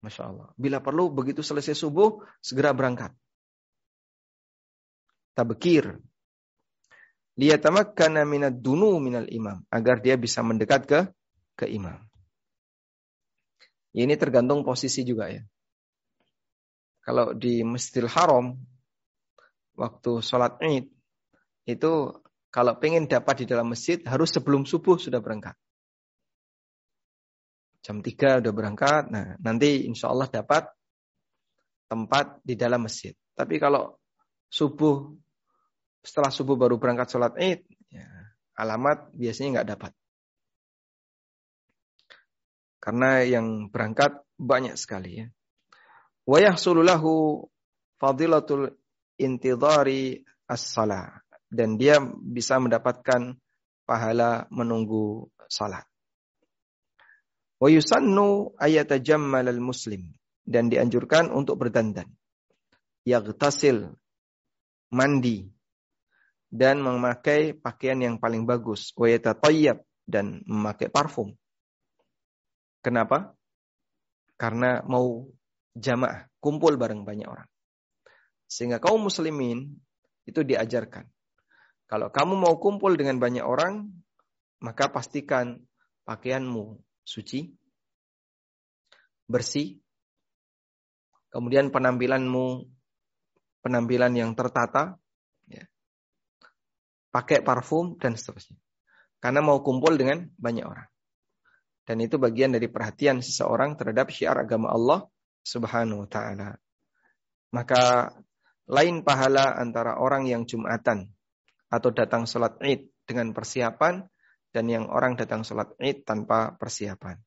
[0.05, 0.53] Masya Allah.
[0.53, 3.09] Bila perlu begitu selesai subuh, segera berangkat.
[5.33, 5.97] Tabkir.
[7.41, 9.65] Liyatamakkana minad dunu minal imam.
[9.73, 10.99] Agar dia bisa mendekat ke
[11.57, 11.97] ke imam.
[13.95, 15.39] Ini tergantung posisi juga ya.
[16.99, 18.59] Kalau di Masjidil Haram,
[19.79, 20.91] waktu sholat id,
[21.63, 22.11] itu
[22.51, 25.55] kalau pengen dapat di dalam masjid, harus sebelum subuh sudah berangkat.
[27.85, 30.65] Jam 3 udah berangkat, nah nanti insya Allah dapat
[31.85, 33.13] tempat di dalam masjid.
[33.37, 33.95] Tapi kalau
[34.49, 35.13] subuh,
[36.01, 37.61] setelah subuh baru berangkat sholat id,
[37.93, 38.09] ya,
[38.57, 39.91] alamat biasanya nggak dapat.
[42.79, 45.27] Karena yang berangkat banyak sekali ya.
[46.25, 47.45] Wa yahsululahu
[48.01, 48.73] fadilatul
[49.15, 53.37] intidhari as-salah dan dia bisa mendapatkan
[53.85, 55.85] pahala menunggu salat.
[57.61, 60.11] Wa yusannu ayatajammal al-muslim
[60.43, 62.11] dan dianjurkan untuk berdandan.
[63.05, 63.93] Yaghtasil
[64.91, 65.47] mandi
[66.49, 68.91] dan memakai pakaian yang paling bagus.
[68.97, 71.33] Wa yatatayyab dan memakai parfum.
[72.85, 73.33] Kenapa?
[74.37, 75.25] Karena mau
[75.73, 77.49] jamaah, kumpul bareng banyak orang.
[78.45, 79.73] Sehingga kaum muslimin
[80.29, 81.09] itu diajarkan
[81.85, 83.93] kalau kamu mau kumpul dengan banyak orang,
[84.65, 85.61] maka pastikan
[86.09, 87.53] pakaianmu suci,
[89.29, 89.77] bersih,
[91.29, 92.65] kemudian penampilanmu
[93.61, 94.97] penampilan yang tertata,
[95.45, 95.65] ya.
[97.13, 98.57] pakai parfum dan seterusnya.
[99.21, 100.89] Karena mau kumpul dengan banyak orang.
[101.85, 105.05] Dan itu bagian dari perhatian seseorang terhadap syiar agama Allah
[105.45, 106.49] Subhanahu wa taala.
[107.53, 108.09] Maka
[108.65, 111.05] lain pahala antara orang yang Jumatan
[111.69, 114.01] atau datang sholat id dengan persiapan
[114.49, 117.21] dan yang orang datang sholat id tanpa persiapan.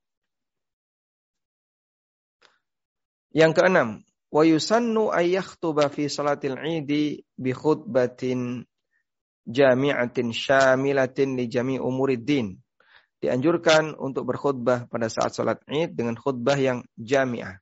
[3.30, 3.88] Yang keenam,
[4.34, 8.66] wa yusannu ayyakhtuba fi salatil idi bi khutbatin
[9.46, 12.56] jami'atin syamilatin li jami' umuriddin.
[13.18, 17.58] Dianjurkan untuk berkhutbah pada saat sholat id dengan khutbah yang jami'ah.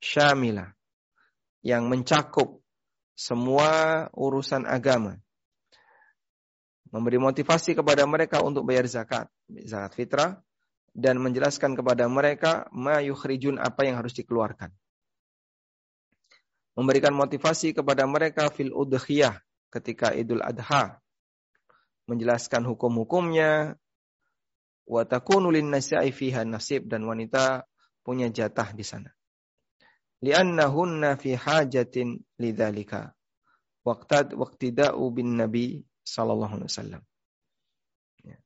[0.00, 0.72] Syamilah.
[1.60, 2.48] Yang mencakup
[3.12, 5.20] semua urusan agama
[6.90, 10.30] memberi motivasi kepada mereka untuk bayar zakat, zakat fitrah,
[10.90, 14.74] dan menjelaskan kepada mereka ma yukhrijun apa yang harus dikeluarkan.
[16.74, 19.38] Memberikan motivasi kepada mereka fil udhiyah
[19.70, 20.98] ketika Idul Adha.
[22.10, 23.78] Menjelaskan hukum-hukumnya.
[24.90, 27.62] Wa takunu nasa'i fiha nasib dan wanita
[28.02, 29.14] punya jatah di sana.
[30.18, 33.14] Li'annahunna fi hajatin lidzalika.
[33.86, 37.02] Waqtad waqtida'u bin nabi Sallallahu Alaihi Wasallam.
[38.26, 38.38] Ya.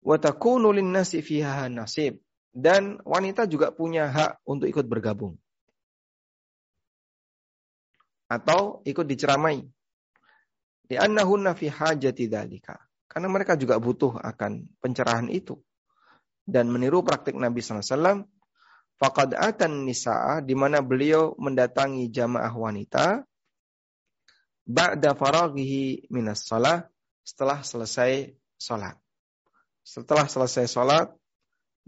[0.00, 2.16] Wa takunu linnasi fiha nasib.
[2.50, 5.36] Dan wanita juga punya hak untuk ikut bergabung.
[8.32, 9.60] Atau ikut diceramai.
[10.88, 12.89] Di annahunna fi hajati dzalika.
[13.10, 15.58] Karena mereka juga butuh akan pencerahan itu.
[16.46, 18.22] Dan meniru praktik Nabi SAW,
[19.00, 23.24] Faqad atan nisa'a di mana beliau mendatangi jamaah wanita
[24.68, 26.84] ba'da faraghihi minas salah
[27.24, 29.00] setelah selesai salat.
[29.80, 31.08] Setelah selesai salat,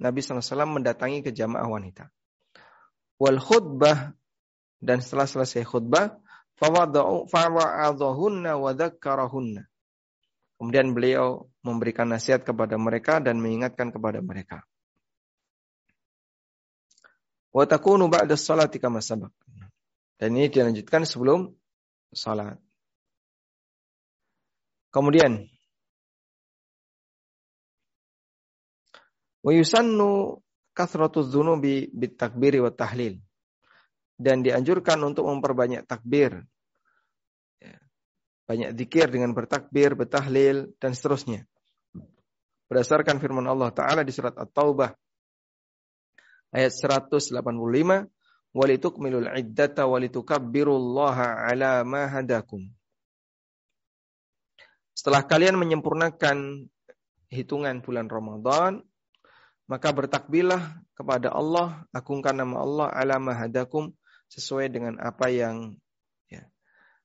[0.01, 2.09] Nabi SAW mendatangi ke jamaah wanita.
[3.21, 4.17] Wal khutbah
[4.81, 6.17] dan setelah selesai khutbah,
[6.57, 9.69] fawa'adhahunna wa dzakkarahunna.
[10.63, 14.63] Kemudian beliau memberikan nasihat kepada mereka dan mengingatkan kepada mereka.
[17.51, 19.03] Wa takunu ba'da salati kama.
[20.23, 21.51] Dan ini dilanjutkan sebelum
[22.15, 22.63] salat.
[24.95, 25.51] Kemudian
[29.43, 30.39] wa yusannu
[30.79, 33.19] kathratu dzunubi bitakbiri wa tahlil.
[34.15, 36.47] Dan dianjurkan untuk memperbanyak takbir.
[38.53, 38.69] Ya.
[38.69, 41.49] Banyak zikir dengan bertakbir, bertahlil, dan seterusnya.
[42.69, 44.93] Berdasarkan firman Allah Ta'ala di surat At-Taubah
[46.53, 47.33] ayat 185
[48.53, 52.69] walitukmilul iddata walitukabbirullaha ala ma hadakum.
[54.93, 56.69] Setelah kalian menyempurnakan
[57.33, 58.85] hitungan bulan Ramadan,
[59.65, 63.97] maka bertakbilah kepada Allah, agungkan nama Allah ala ma hadakum
[64.29, 65.82] sesuai dengan apa yang ya,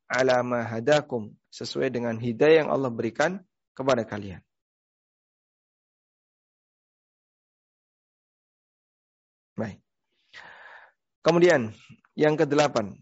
[0.08, 3.44] ala ma hadakum sesuai dengan hidayah yang Allah berikan
[3.76, 4.42] kepada kalian.
[9.54, 9.84] Baik.
[11.22, 11.76] Kemudian
[12.16, 12.96] yang kedelapan.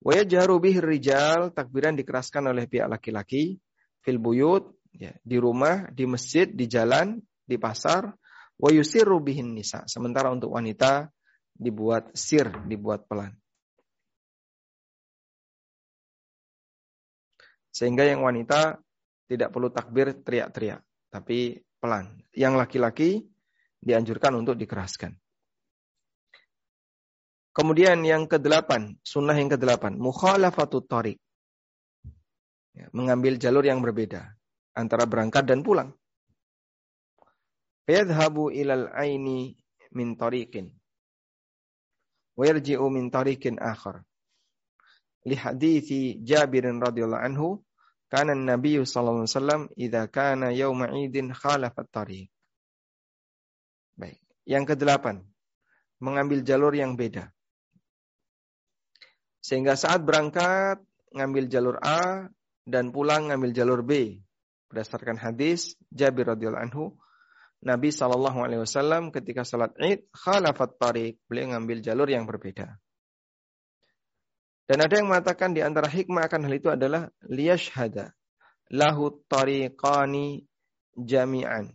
[0.00, 3.60] Wa yajharu bihir rijal takbiran dikeraskan oleh pihak laki-laki
[4.00, 8.08] fil buyut ya, di rumah, di masjid, di jalan, di pasar
[8.56, 9.84] wa yusirru nisa.
[9.84, 11.12] Sementara untuk wanita
[11.52, 13.36] dibuat sir, dibuat pelan.
[17.70, 18.82] Sehingga yang wanita
[19.30, 22.18] tidak perlu takbir teriak-teriak, tapi pelan.
[22.34, 23.10] Yang laki-laki
[23.78, 25.14] dianjurkan untuk dikeraskan.
[27.50, 31.18] Kemudian yang kedelapan, sunnah yang kedelapan, mukhalafatut tariq.
[32.70, 34.38] Ya, mengambil jalur yang berbeda
[34.78, 35.90] antara berangkat dan pulang.
[37.90, 39.58] Fayadhabu ilal aini
[39.90, 40.70] min tariqin.
[42.38, 44.06] Wa yarji'u min tariqin akhar.
[45.28, 47.60] Li hadithi Jabir radhiyallahu anhu,
[48.08, 52.28] kana an-nabiy sallallahu alaihi wasallam idza kana yawma 'idin khalafat tariq.
[54.00, 54.20] Baik.
[54.48, 55.22] Yang kedelapan,
[56.00, 57.28] mengambil jalur yang beda.
[59.44, 60.80] Sehingga saat berangkat,
[61.12, 62.28] ngambil jalur A,
[62.64, 64.20] dan pulang ngambil jalur B.
[64.70, 66.84] Berdasarkan hadis Jabir radhiyallahu anhu,
[67.60, 72.80] Nabi Shallallahu Alaihi Wasallam ketika salat Id khalafat tarik beliau ngambil jalur yang berbeda.
[74.70, 78.14] Dan ada yang mengatakan di antara hikmah akan hal itu adalah liyashhada
[78.70, 80.46] lahu tariqani
[80.94, 81.74] jami'an.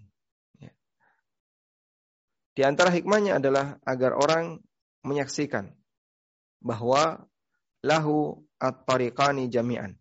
[2.55, 4.63] Di antara hikmahnya adalah agar orang
[5.03, 5.75] menyaksikan
[6.63, 7.27] bahwa
[7.83, 9.99] lahu at-tariqani jami'an.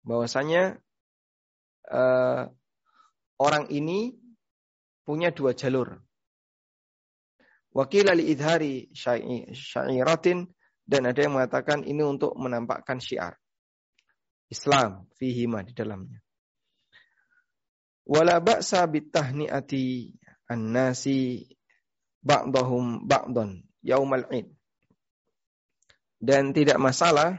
[0.00, 0.80] Bahwasanya
[1.92, 2.48] uh,
[3.36, 4.16] orang ini
[5.04, 6.00] punya dua jalur.
[7.76, 10.48] Wakil li idhari syairatin
[10.90, 13.38] dan ada yang mengatakan ini untuk menampakkan syiar.
[14.50, 16.18] Islam fihima di dalamnya.
[18.10, 20.18] Wala ba'sa bitahni'ati
[20.50, 21.46] an-nasi
[22.18, 24.50] ba'dahum ba'don yaumal id.
[26.18, 27.38] Dan tidak masalah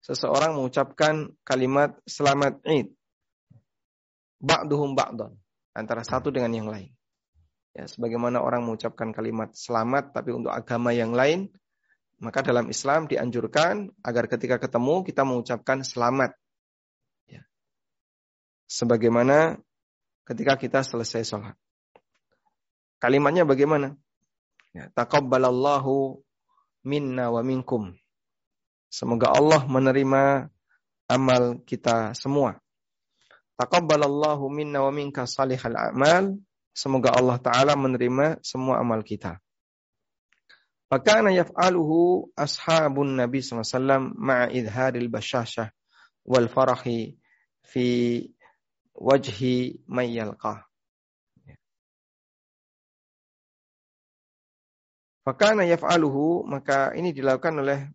[0.00, 2.88] seseorang mengucapkan kalimat selamat id.
[4.40, 5.36] Ba'duhum ba'don.
[5.76, 6.88] Antara satu dengan yang lain.
[7.76, 11.52] Ya, sebagaimana orang mengucapkan kalimat selamat tapi untuk agama yang lain,
[12.20, 16.36] maka dalam Islam dianjurkan agar ketika ketemu kita mengucapkan selamat.
[17.24, 17.48] Ya.
[18.68, 19.56] Sebagaimana
[20.28, 21.56] ketika kita selesai sholat.
[23.00, 23.96] Kalimatnya bagaimana?
[24.76, 26.20] Ya, Taqabbalallahu
[26.84, 27.96] minna wa minkum.
[28.92, 30.52] Semoga Allah menerima
[31.08, 32.60] amal kita semua.
[33.56, 36.36] Taqabbalallahu minna wa minka salihal a'mal.
[36.76, 39.42] Semoga Allah Ta'ala menerima semua amal kita.
[40.90, 45.70] Fakana yaf'aluhu ashabun Nabi SAW ma'a idharil bashashah
[46.26, 47.14] wal farahi
[47.62, 48.26] fi
[48.98, 50.66] wajhi mayyalqah.
[55.22, 57.86] Fakana yaf'aluhu, maka ini dilakukan oleh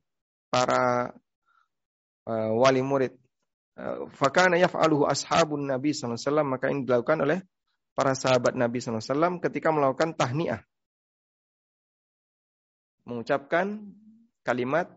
[0.47, 1.11] para
[2.31, 3.11] uh, wali murid
[3.75, 6.15] Eh, fakana yaf'aluhu ashabun Nabi SAW.
[6.47, 7.43] Maka ini dilakukan oleh
[7.91, 10.63] para sahabat Nabi SAW ketika melakukan tahniah.
[13.05, 13.93] Mengucapkan
[14.41, 14.89] kalimat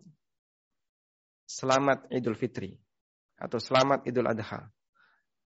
[1.45, 2.73] selamat Idul Fitri
[3.37, 4.69] atau selamat Idul Adha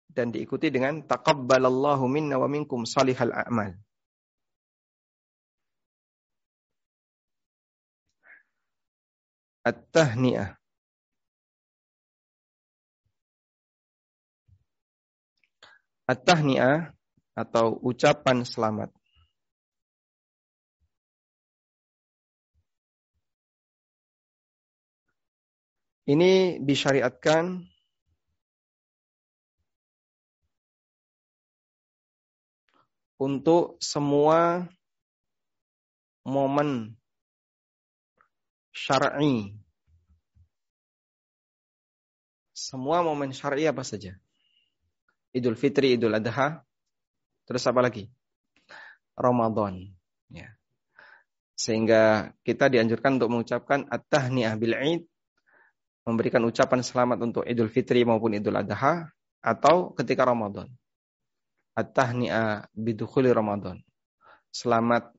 [0.09, 3.77] dan diikuti dengan taqabbalallahu minna wa minkum salihal a'mal.
[9.67, 10.57] At-tahni'ah
[16.07, 16.95] At-tahni'ah
[17.35, 18.96] atau ucapan selamat.
[26.07, 27.67] Ini disyariatkan
[33.19, 34.71] untuk semua
[36.23, 36.95] momen
[38.71, 39.51] syar'i.
[42.55, 44.15] Semua momen syar'i apa saja?
[45.35, 46.63] Idul Fitri, Idul Adha,
[47.43, 48.07] terus apa lagi?
[49.19, 49.91] Ramadan.
[50.31, 50.55] Ya.
[51.59, 54.71] Sehingga kita dianjurkan untuk mengucapkan at-tahni'ah bil
[56.07, 59.11] memberikan ucapan selamat untuk Idul Fitri maupun Idul Adha,
[59.43, 60.71] atau ketika Ramadan.
[61.75, 63.83] At-tahni'ah bidukhuli Ramadan.
[64.49, 65.11] Selamat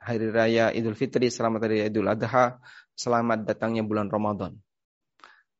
[0.00, 2.56] hari raya Idul Fitri, selamat hari raya Idul Adha,
[2.96, 4.56] selamat datangnya bulan Ramadan.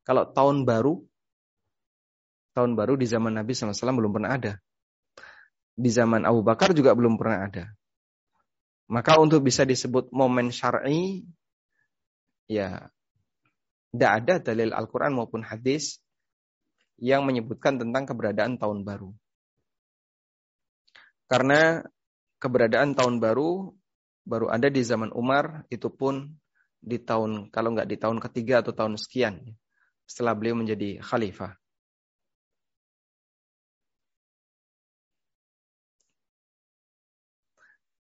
[0.00, 0.96] Kalau tahun baru,
[2.56, 4.52] tahun baru di zaman Nabi SAW belum pernah ada.
[5.76, 7.68] Di zaman Abu Bakar juga belum pernah ada.
[8.90, 11.22] Maka untuk bisa disebut momen syar'i,
[12.50, 12.90] ya
[13.90, 15.98] tidak ada dalil Al-Quran maupun hadis
[17.00, 19.11] yang menyebutkan tentang keberadaan tahun baru.
[21.26, 21.83] Karena
[22.42, 23.72] keberadaan tahun baru
[24.26, 26.29] baru ada di zaman Umar, itu pun
[26.81, 29.42] di tahun kalau nggak di tahun ketiga atau tahun sekian
[30.07, 31.61] setelah beliau menjadi khalifah.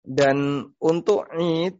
[0.01, 1.79] Dan untuk Id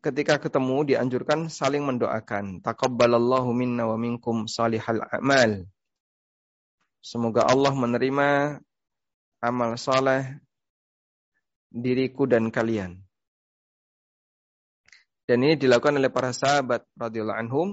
[0.00, 2.64] ketika ketemu dianjurkan saling mendoakan.
[2.64, 5.68] Taqabbalallahu minna wa minkum salihal amal.
[7.00, 8.60] Semoga Allah menerima
[9.40, 10.40] amal saleh
[11.72, 13.00] diriku dan kalian.
[15.28, 17.68] Dan ini dilakukan oleh para sahabat radhiyallahu anhum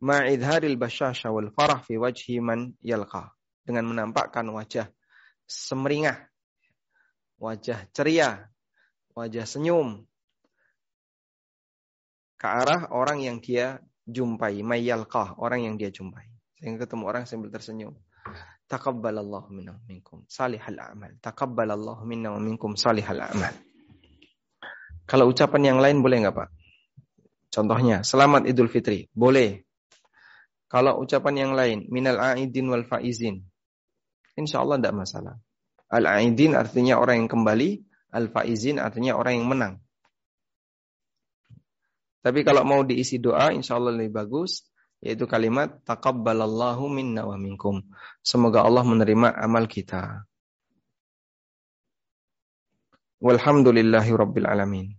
[0.00, 3.34] ma'idharil basyasha wal farah fi wajhi man yalqa
[3.66, 4.88] dengan menampakkan wajah
[5.50, 6.30] semeringah
[7.36, 8.48] wajah ceria
[9.12, 10.06] wajah senyum
[12.40, 16.24] ke arah orang yang dia jumpai, mayyalqah, orang yang dia jumpai.
[16.56, 17.92] Sehingga ketemu orang sambil tersenyum.
[18.64, 21.20] Taqabbalallahu minna minkum salihal a'mal.
[21.20, 23.52] Taqabbalallahu minna minkum salihal a'mal.
[25.04, 26.48] Kalau ucapan yang lain boleh nggak Pak?
[27.50, 29.10] Contohnya, selamat Idul Fitri.
[29.10, 29.66] Boleh.
[30.70, 33.42] Kalau ucapan yang lain, minal a'idin wal faizin.
[34.38, 35.34] Insya Allah tidak masalah.
[35.90, 37.82] Al-a'idin artinya orang yang kembali.
[38.14, 39.74] Al-faizin artinya orang yang menang.
[42.20, 44.68] Tapi kalau mau diisi doa, insya Allah lebih bagus.
[45.00, 47.80] Yaitu kalimat taqabbalallahu minna wa minkum.
[48.20, 50.28] Semoga Allah menerima amal kita.
[53.24, 54.92] Walhamdulillahi rabbil alamin.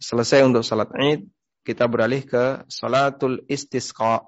[0.00, 1.28] Selesai untuk salat Id,
[1.64, 4.24] kita beralih ke salatul istisqa.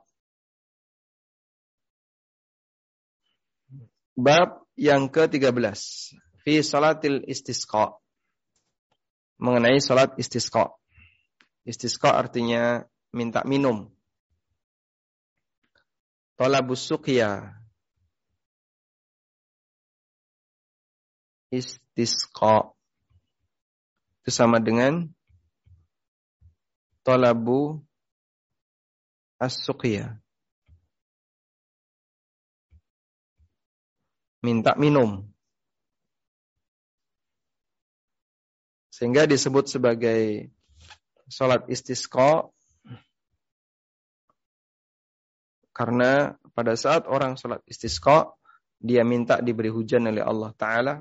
[4.17, 5.53] Bab yang ke-13
[6.41, 7.97] fi salatil istisqa.
[9.37, 10.73] Mengenai salat istisqa.
[11.69, 13.93] Istisqa artinya minta minum.
[16.41, 17.61] Tolabus suqya.
[21.53, 22.73] Istisqa.
[24.25, 25.13] Itu sama dengan
[27.05, 27.85] tolabu
[29.37, 30.17] as-suqya.
[34.41, 35.29] Minta minum.
[38.89, 40.49] Sehingga disebut sebagai
[41.29, 42.49] sholat istisqa
[45.77, 48.35] karena pada saat orang sholat istisqa
[48.83, 50.95] dia minta diberi hujan oleh Allah Ta'ala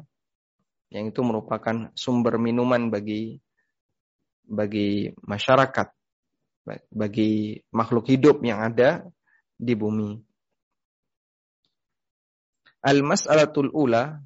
[0.93, 3.41] yang itu merupakan sumber minuman bagi
[4.47, 5.87] bagi masyarakat
[6.91, 9.07] bagi makhluk hidup yang ada
[9.55, 10.19] di bumi.
[12.83, 14.19] Al-mas'alatul ula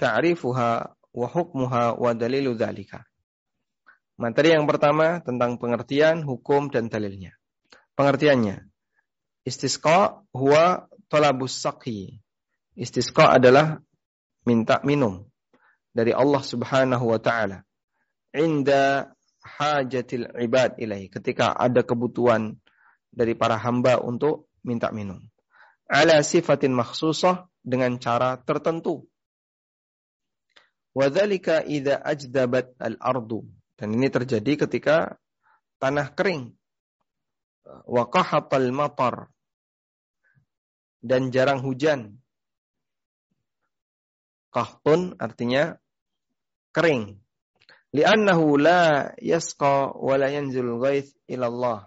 [0.00, 0.70] ta'rifuha
[1.16, 3.04] wa hukmuha wa dalilu dzalika.
[4.16, 7.36] Materi yang pertama tentang pengertian, hukum dan dalilnya.
[7.96, 8.64] Pengertiannya.
[9.44, 12.24] Istisqa huwa talabus saqi.
[12.72, 13.80] Istisqa adalah
[14.48, 15.28] minta minum
[15.92, 17.60] dari Allah Subhanahu wa taala.
[18.32, 19.12] Inda
[19.44, 21.12] hajatil ibad ilaih.
[21.12, 22.56] Ketika ada kebutuhan
[23.12, 25.20] dari para hamba untuk minta minum.
[25.86, 29.06] ala sifatin makhsusah dengan cara tertentu.
[30.96, 33.46] Wadzalika idza ajdabat al-ardu.
[33.76, 35.20] Dan ini terjadi ketika
[35.76, 36.56] tanah kering.
[37.84, 39.28] Wa qahatal matar.
[41.04, 42.16] Dan jarang hujan.
[44.48, 45.76] Qahtun artinya
[46.72, 47.20] kering.
[47.92, 51.80] Li'annahu la yasqa wa la yanzul ghaith ila Allah.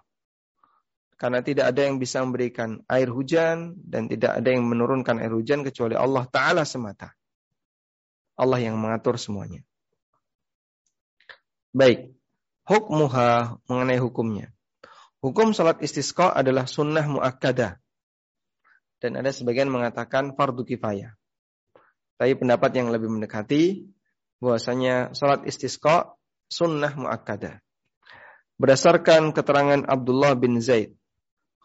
[1.19, 5.67] Karena tidak ada yang bisa memberikan air hujan dan tidak ada yang menurunkan air hujan
[5.67, 7.11] kecuali Allah Ta'ala semata.
[8.39, 9.59] Allah yang mengatur semuanya.
[11.69, 12.17] Baik,
[12.65, 14.49] hukmuha mengenai hukumnya.
[15.21, 17.77] Hukum salat istisqa adalah sunnah muakkadah.
[18.97, 21.13] Dan ada sebagian mengatakan fardu kifayah.
[22.19, 23.85] Tapi pendapat yang lebih mendekati
[24.41, 26.15] bahwasanya salat istisqa
[26.49, 27.61] sunnah muakkadah.
[28.59, 30.97] Berdasarkan keterangan Abdullah bin Zaid,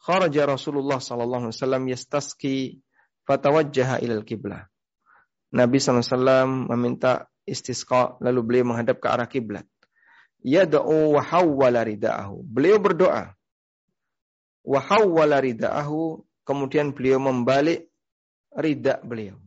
[0.04, 2.84] kharaja Rasulullah sallallahu alaihi wasallam yastasqi
[3.24, 4.68] fatawajjaha ilal kiblah.
[5.54, 9.66] Nabi SAW meminta istisqa lalu beliau menghadap ke arah kiblat.
[10.44, 12.44] Yad'u wa hawwala rida'ahu.
[12.44, 13.32] Beliau berdoa.
[14.60, 16.20] Wa hawwala rida'ahu.
[16.44, 17.88] Kemudian beliau membalik
[18.52, 19.40] rida beliau.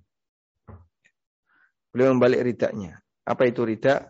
[1.93, 2.97] Beliau membalik ridanya.
[3.21, 4.09] Apa itu rida?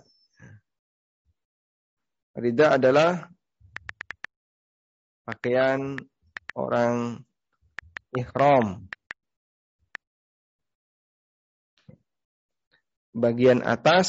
[2.38, 3.28] Rida adalah
[5.28, 6.00] pakaian
[6.56, 7.20] orang
[8.16, 8.88] ihram
[13.18, 14.08] bagian atas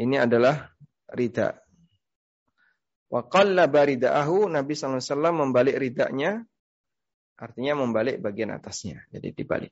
[0.00, 0.72] ini adalah
[1.12, 1.65] rida.
[3.06, 6.42] Wa qallaba ridaahu Nabi SAW membalik ridanya
[7.36, 9.06] artinya membalik bagian atasnya.
[9.12, 9.70] Jadi dibalik.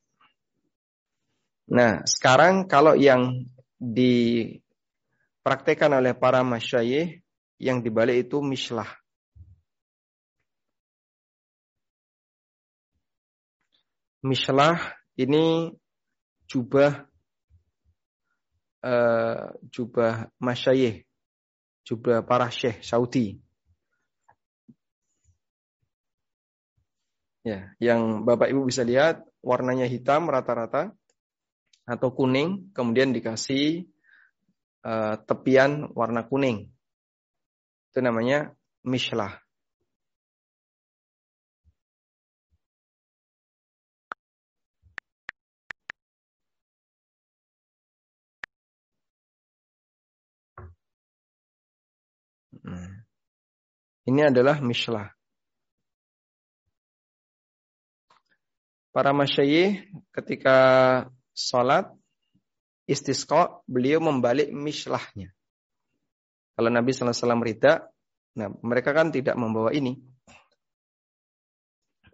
[1.72, 3.48] Nah, sekarang kalau yang
[3.80, 7.24] dipraktekkan oleh para masyayikh
[7.56, 9.00] yang dibalik itu mislah.
[14.24, 14.80] Mislah
[15.20, 15.68] ini
[16.48, 17.04] jubah
[18.84, 21.04] uh, jubah masyayih,
[21.84, 23.38] jubah para syekh Saudi.
[27.44, 30.96] Ya, yang Bapak Ibu bisa lihat warnanya hitam rata-rata
[31.84, 33.84] atau kuning, kemudian dikasih
[34.80, 36.72] uh, tepian warna kuning.
[37.92, 39.43] Itu namanya mishlah.
[54.04, 55.08] Ini adalah mislah.
[58.92, 60.56] Para masyayih ketika
[61.34, 61.90] sholat
[62.86, 65.32] istisqa beliau membalik mislahnya.
[66.54, 67.90] Kalau Nabi SAW rida,
[68.38, 69.98] nah mereka kan tidak membawa ini.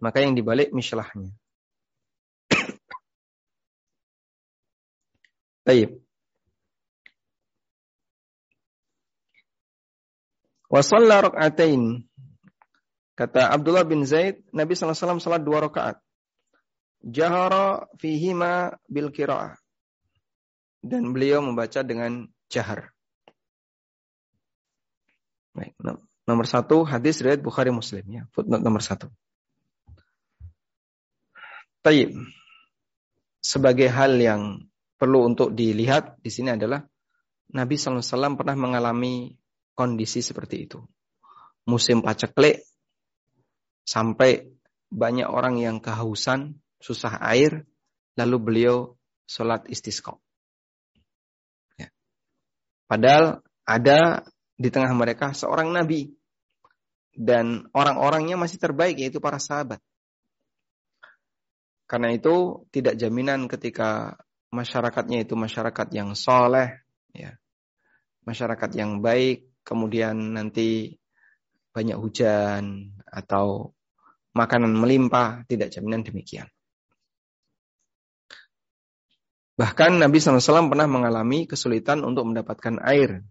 [0.01, 1.29] Maka yang dibalik mislahnya.
[5.67, 6.01] Baik.
[10.71, 12.07] Wasalla rakaatain.
[13.19, 15.99] Kata Abdullah bin Zaid, Nabi SAW salat dua rakaat.
[17.03, 19.59] Jahara fihima bil kira'ah.
[20.79, 22.95] Dan beliau membaca dengan jahar.
[25.51, 25.75] Baik,
[26.23, 29.11] nomor satu hadis riwayat Bukhari Muslim ya, footnote nomor satu.
[31.83, 32.15] Taib.
[33.43, 36.85] Sebagai hal yang perlu untuk dilihat di sini adalah
[37.51, 39.33] Nabi SAW pernah mengalami
[39.73, 40.79] kondisi seperti itu.
[41.67, 42.65] Musim paceklik
[43.85, 44.49] sampai
[44.91, 47.63] banyak orang yang kehausan, susah air,
[48.19, 48.77] lalu beliau
[49.23, 50.19] sholat istisqa.
[51.79, 51.87] Ya.
[52.89, 54.27] Padahal ada
[54.59, 56.11] di tengah mereka seorang nabi
[57.15, 59.79] dan orang-orangnya masih terbaik yaitu para sahabat.
[61.87, 64.15] Karena itu tidak jaminan ketika
[64.51, 66.79] masyarakatnya itu masyarakat yang soleh,
[67.11, 67.35] ya,
[68.23, 70.99] masyarakat yang baik, kemudian nanti
[71.71, 73.71] banyak hujan atau
[74.35, 76.47] makanan melimpah, tidak jaminan demikian.
[79.59, 83.21] Bahkan Nabi SAW pernah mengalami kesulitan untuk mendapatkan air.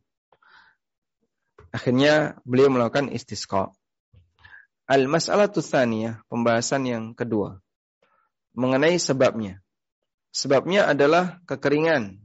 [1.75, 3.75] Akhirnya beliau melakukan istisqa.
[4.91, 7.63] Al-mas'alatu tsaniyah, pembahasan yang kedua.
[8.55, 9.63] Mengenai sebabnya.
[10.31, 12.19] Sebabnya adalah kekeringan.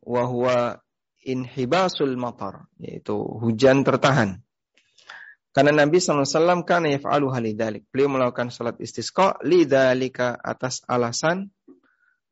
[0.00, 0.80] Wahwa
[1.24, 4.40] inhibasul matar, yaitu hujan tertahan.
[5.50, 7.82] Karena Nabi SAW kan yaf'alu halidalik.
[7.90, 11.50] Beliau melakukan salat istisqa lidalika atas alasan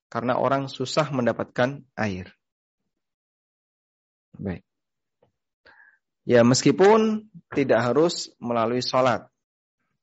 [0.07, 2.31] karena orang susah mendapatkan air.
[4.39, 4.63] Baik.
[6.23, 9.27] Ya meskipun tidak harus melalui salat.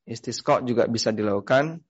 [0.03, 1.81] Istisqa juga bisa dilakukan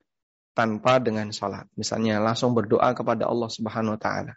[0.55, 1.67] tanpa dengan sholat.
[1.75, 4.33] Misalnya langsung berdoa kepada Allah Subhanahu wa taala.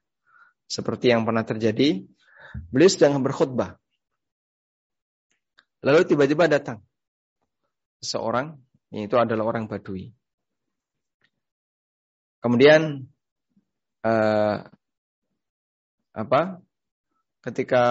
[0.66, 2.02] Seperti yang pernah terjadi,
[2.68, 3.78] beliau sedang berkhutbah.
[5.82, 6.82] Lalu tiba-tiba datang
[8.02, 8.58] seorang,
[8.90, 10.10] yaitu adalah orang Badui.
[12.42, 13.06] Kemudian
[14.02, 14.56] uh,
[16.14, 16.40] apa?
[17.42, 17.82] Ketika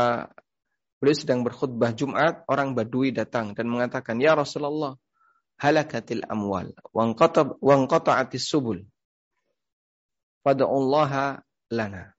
[0.99, 4.99] beliau sedang berkhutbah Jumat, orang Badui datang dan mengatakan, "Ya Rasulullah,
[5.57, 8.85] halakatil amwal wangqata'atis subul
[10.45, 11.41] fada'ullaha
[11.73, 12.13] lana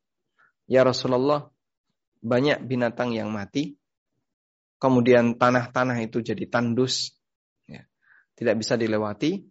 [0.66, 1.46] ya Rasulullah
[2.19, 3.79] banyak binatang yang mati
[4.79, 7.14] kemudian tanah-tanah itu jadi tandus
[7.66, 7.83] ya,
[8.39, 9.43] tidak bisa dilewati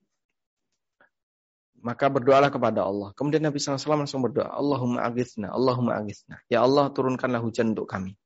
[1.87, 3.13] maka berdoalah kepada Allah.
[3.13, 6.41] Kemudian Nabi SAW langsung berdoa, Allahumma agithna, Allahumma agithna.
[6.49, 8.17] Ya Allah turunkanlah hujan untuk kami.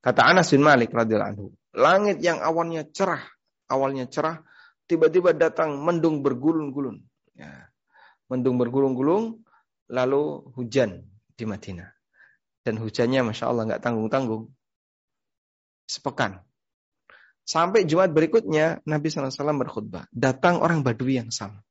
[0.00, 1.46] Kata Anas bin Malik radhiyallahu anhu,
[1.76, 3.20] langit yang awalnya cerah,
[3.68, 4.40] awalnya cerah,
[4.88, 7.04] tiba-tiba datang mendung bergulung-gulung.
[7.36, 7.68] Ya.
[8.32, 9.44] Mendung bergulung-gulung,
[9.92, 10.22] lalu
[10.56, 11.04] hujan
[11.36, 11.99] di Madinah.
[12.60, 14.52] Dan hujannya Masya Allah nggak tanggung-tanggung.
[15.88, 16.44] Sepekan.
[17.42, 20.06] Sampai Jumat berikutnya, Nabi SAW berkhutbah.
[20.14, 21.64] Datang orang Badui yang sama.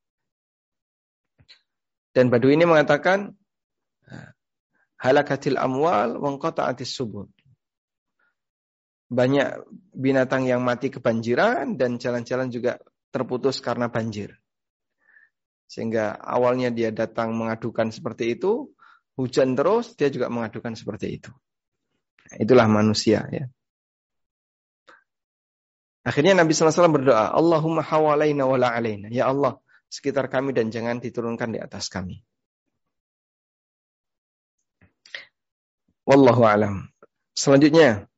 [2.10, 3.32] Dan Badui ini mengatakan,
[5.00, 7.24] halakatil amwal wangkota atis subuh.
[9.10, 12.78] Banyak binatang yang mati kebanjiran dan jalan-jalan juga
[13.10, 14.38] terputus karena banjir.
[15.70, 18.74] Sehingga awalnya dia datang mengadukan seperti itu,
[19.20, 21.30] hujan terus, dia juga mengadukan seperti itu.
[22.40, 23.44] Itulah manusia ya.
[26.00, 29.12] Akhirnya Nabi SAW berdoa, Allahumma hawalaina wa alaina.
[29.12, 29.60] Ya Allah,
[29.92, 32.24] sekitar kami dan jangan diturunkan di atas kami.
[36.08, 36.88] Wallahu alam.
[37.36, 38.08] Selanjutnya,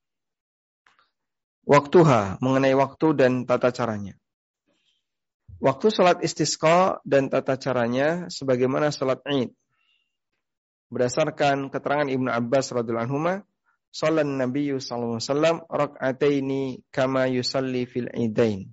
[1.67, 4.15] waktuha mengenai waktu dan tata caranya.
[5.63, 9.55] Waktu sholat istisqa dan tata caranya sebagaimana sholat id.
[10.93, 13.41] Berdasarkan keterangan Ibnu Abbas radhiyallahu anhu,
[13.89, 16.63] sholat Nabi sallallahu alaihi wasallam rakaataini
[16.93, 18.69] kama yusalli fil idain.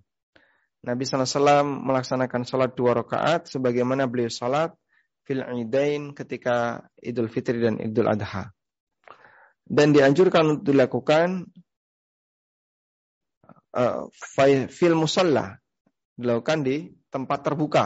[0.80, 4.72] Nabi SAW melaksanakan sholat dua rakaat sebagaimana beliau sholat
[5.28, 8.52] fil idain ketika Idul Fitri dan Idul Adha.
[9.68, 11.52] Dan dianjurkan untuk dilakukan
[13.76, 14.08] uh,
[14.72, 15.60] fil musalla
[16.20, 17.86] dilakukan di tempat terbuka.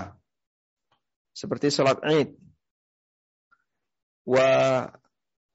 [1.34, 2.34] Seperti sholat id.
[4.24, 4.88] Wa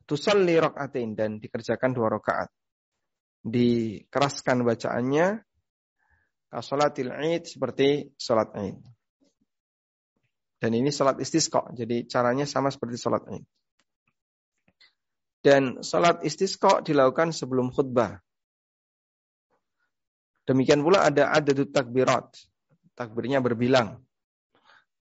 [0.04, 2.52] tusalli rakaatin dan dikerjakan dua rakaat.
[3.44, 5.40] Dikeraskan bacaannya
[6.48, 8.80] kasolatil id seperti sholat id.
[10.58, 13.44] Dan ini sholat istisqa, jadi caranya sama seperti sholat id.
[15.38, 18.18] Dan sholat istisqa dilakukan sebelum khutbah.
[20.48, 22.32] Demikian pula ada adadut takbirat,
[22.96, 24.02] takbirnya berbilang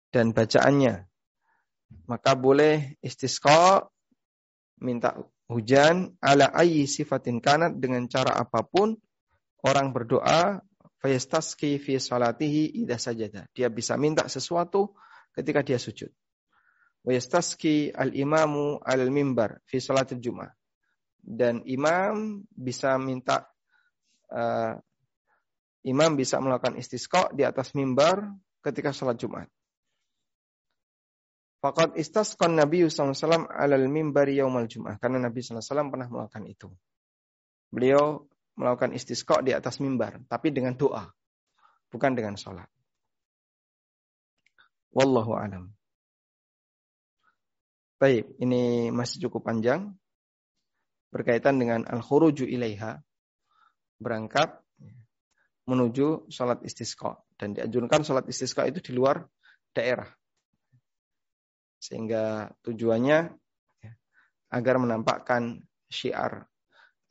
[0.09, 1.07] dan bacaannya.
[2.05, 3.85] Maka boleh istisqa
[4.81, 5.17] minta
[5.49, 8.97] hujan ala ayyi sifatin kanat dengan cara apa pun
[9.65, 10.61] orang berdoa
[11.01, 13.45] fayastaski fi salatihi idza sajada.
[13.53, 14.93] Dia bisa minta sesuatu
[15.37, 16.09] ketika dia sujud.
[17.05, 20.49] Wayastaski al-imamu al-mimbar fi salatil Jumat.
[21.21, 23.45] Dan imam bisa minta
[24.33, 24.77] uh,
[25.85, 28.25] imam bisa melakukan istisqa di atas mimbar
[28.65, 29.45] ketika sholat Jumat.
[31.65, 35.01] Fakat istasqan Nabi SAW alal mimbari yaumal Jum'ah.
[35.01, 36.69] Karena Nabi SAW pernah melakukan itu.
[37.73, 38.21] Beliau
[38.53, 40.21] melakukan istisqa di atas mimbar.
[40.29, 41.09] Tapi dengan doa.
[41.89, 42.69] Bukan dengan sholat.
[44.93, 45.73] Wallahu alam.
[47.97, 49.89] Baik, ini masih cukup panjang.
[51.09, 53.01] Berkaitan dengan al-khuruju ilaiha.
[53.97, 54.53] Berangkat
[55.65, 57.25] menuju sholat istisqa.
[57.41, 59.25] Dan dianjurkan sholat istisqa itu di luar
[59.73, 60.13] daerah.
[61.85, 63.19] Sehingga tujuannya
[63.85, 63.91] ya,
[64.49, 66.49] agar menampakkan syiar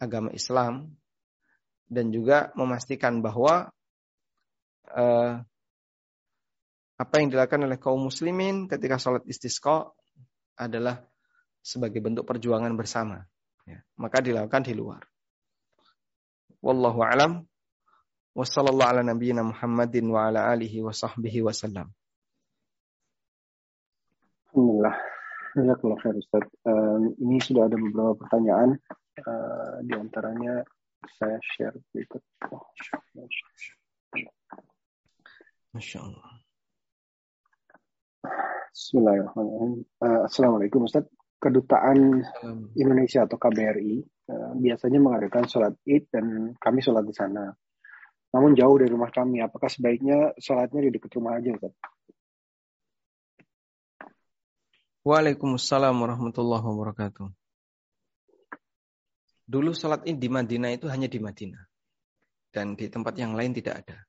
[0.02, 0.90] agama Islam
[1.86, 3.70] dan juga memastikan bahwa
[4.90, 5.32] eh,
[6.94, 9.94] apa yang dilakukan oleh kaum muslimin ketika sholat istisqa
[10.58, 11.06] adalah
[11.62, 13.22] sebagai bentuk perjuangan bersama.
[13.62, 15.06] Ya, maka dilakukan di luar.
[16.58, 17.46] Wallahu alam.
[18.34, 19.06] Wassallallahu ala.
[24.54, 24.94] Alhamdulillah.
[25.58, 26.46] Jazakallah khair Ustaz.
[26.62, 28.78] Uh, ini sudah ada beberapa pertanyaan.
[29.18, 30.62] Uh, di antaranya
[31.18, 32.22] saya share berikut.
[35.74, 36.30] Masya Allah.
[38.70, 39.82] Bismillahirrahmanirrahim.
[39.98, 41.02] Uh, Assalamualaikum Ustaz.
[41.42, 42.22] Kedutaan
[42.78, 47.50] Indonesia atau KBRI uh, biasanya mengadakan sholat id dan kami sholat di sana
[48.30, 49.42] namun jauh dari rumah kami.
[49.42, 51.74] Apakah sebaiknya sholatnya di dekat rumah aja, Ustaz?
[55.04, 57.28] Waalaikumsalam warahmatullahi wabarakatuh.
[59.44, 61.60] Dulu sholat id di Madinah itu hanya di Madinah.
[62.48, 64.00] Dan di tempat yang lain tidak ada.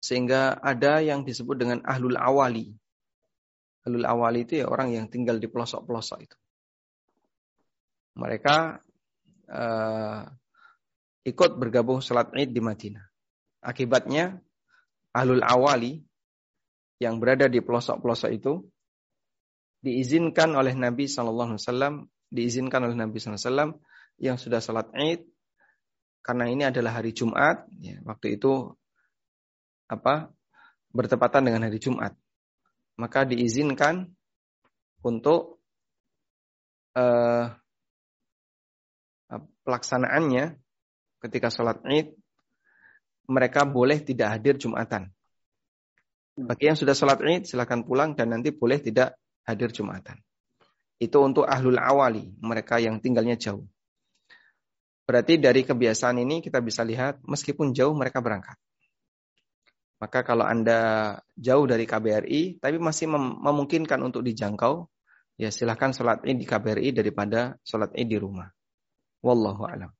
[0.00, 2.72] Sehingga ada yang disebut dengan ahlul awali.
[3.84, 6.36] Ahlul awali itu ya orang yang tinggal di pelosok-pelosok itu.
[8.16, 8.80] Mereka
[9.52, 10.24] uh,
[11.28, 13.04] ikut bergabung sholat id di Madinah.
[13.60, 14.40] Akibatnya
[15.12, 16.00] ahlul awali
[16.96, 18.64] yang berada di pelosok-pelosok itu
[19.82, 21.94] diizinkan oleh Nabi Shallallahu Alaihi Wasallam,
[22.28, 23.78] diizinkan oleh Nabi Wasallam
[24.18, 25.24] yang sudah sholat Id
[26.28, 28.76] karena ini adalah hari Jumat, ya, waktu itu
[29.88, 30.28] apa
[30.92, 32.12] bertepatan dengan hari Jumat,
[33.00, 34.12] maka diizinkan
[35.00, 35.62] untuk
[36.98, 37.48] uh,
[39.64, 40.60] pelaksanaannya
[41.24, 42.12] ketika sholat Id
[43.28, 45.12] mereka boleh tidak hadir Jumatan.
[46.36, 49.16] Bagi yang sudah sholat Id silahkan pulang dan nanti boleh tidak
[49.48, 50.20] hadir Jumatan.
[51.00, 53.64] Itu untuk ahlul awali, mereka yang tinggalnya jauh.
[55.08, 58.60] Berarti dari kebiasaan ini kita bisa lihat meskipun jauh mereka berangkat.
[59.98, 64.84] Maka kalau Anda jauh dari KBRI tapi masih mem memungkinkan untuk dijangkau,
[65.40, 68.52] ya silahkan sholat id di KBRI daripada sholat id di rumah.
[69.24, 69.90] Wallahu a'lam.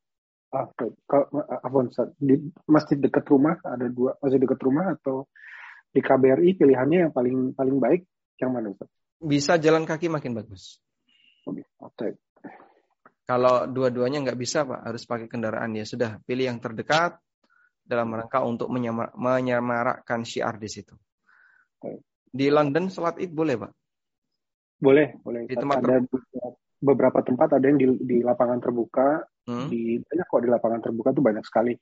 [1.09, 1.81] Kalau
[2.21, 5.25] di masjid dekat rumah ada dua masjid dekat rumah atau
[5.89, 8.05] di KBRI pilihannya yang paling paling baik
[8.39, 8.98] yang mana Ustaz?
[9.19, 10.79] Bisa jalan kaki makin bagus.
[11.83, 12.19] Oke.
[13.29, 17.21] Kalau dua-duanya nggak bisa Pak, harus pakai kendaraan ya sudah pilih yang terdekat
[17.85, 20.97] dalam rangka untuk menyamar, menyamarakkan syiar di situ.
[22.29, 23.73] Di London sholat id boleh Pak?
[24.81, 25.45] Boleh, boleh.
[25.45, 26.01] Di tempat ada
[26.79, 29.67] beberapa tempat ada yang di, di lapangan terbuka, hmm?
[29.69, 31.75] di banyak kok di lapangan terbuka tuh banyak sekali.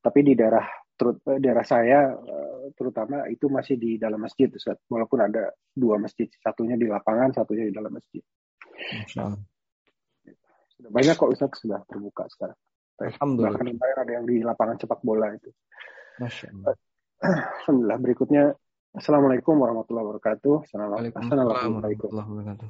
[0.00, 0.64] Tapi di daerah
[1.00, 4.76] terut, eh, daerah saya eh, terutama itu masih di dalam masjid Ustaz.
[4.84, 8.20] Walaupun ada dua masjid, satunya di lapangan, satunya di dalam masjid.
[9.08, 9.32] Sudah
[10.92, 12.58] banyak kok Ustaz sudah terbuka sekarang.
[13.00, 13.56] Alhamdulillah.
[13.56, 15.48] Bahkan kemarin ada yang di lapangan sepak bola itu.
[16.20, 17.96] Alhamdulillah.
[17.96, 18.52] Berikutnya
[18.90, 20.66] Assalamualaikum warahmatullahi wabarakatuh.
[20.66, 22.68] Assalamualaikum warahmatullahi wabarakatuh.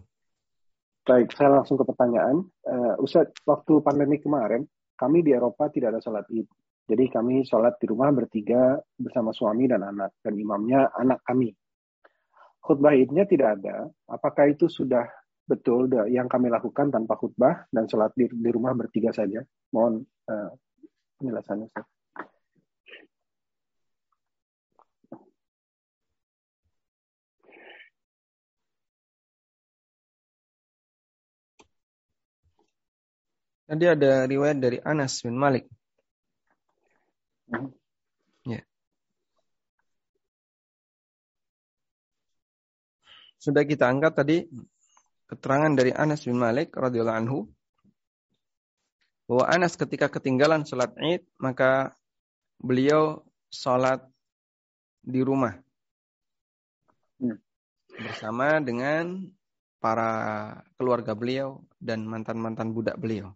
[1.08, 2.44] Baik, saya langsung ke pertanyaan.
[2.60, 4.68] Uh, Ustaz, waktu pandemi kemarin,
[5.00, 6.44] kami di Eropa tidak ada sholat id.
[6.90, 10.10] Jadi kami sholat di rumah bertiga bersama suami dan anak.
[10.18, 11.54] Dan imamnya anak kami.
[12.58, 13.86] Khutbah idnya tidak ada.
[14.10, 15.06] Apakah itu sudah
[15.46, 19.38] betul yang kami lakukan tanpa khutbah dan sholat di, rumah bertiga saja?
[19.70, 20.50] Mohon uh,
[21.22, 21.70] penjelasannya.
[21.70, 21.86] Ustaz.
[33.70, 35.70] Tadi ada riwayat dari Anas bin Malik
[38.44, 38.60] Ya.
[43.40, 44.36] Sudah kita angkat tadi
[45.24, 47.48] keterangan dari Anas bin Malik radhiyallahu anhu
[49.24, 51.96] bahwa Anas ketika ketinggalan sholat Id maka
[52.60, 54.04] beliau sholat
[55.00, 55.56] di rumah
[57.24, 57.38] hmm.
[57.96, 59.32] bersama dengan
[59.80, 60.12] para
[60.76, 63.32] keluarga beliau dan mantan-mantan budak beliau.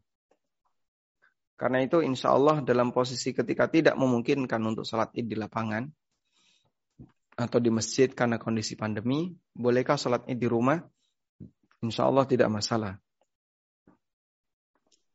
[1.57, 5.89] Karena itu insya Allah dalam posisi ketika tidak memungkinkan untuk sholat id di lapangan
[7.35, 10.79] atau di masjid karena kondisi pandemi, bolehkah sholat id di rumah?
[11.83, 12.97] Insya Allah tidak masalah.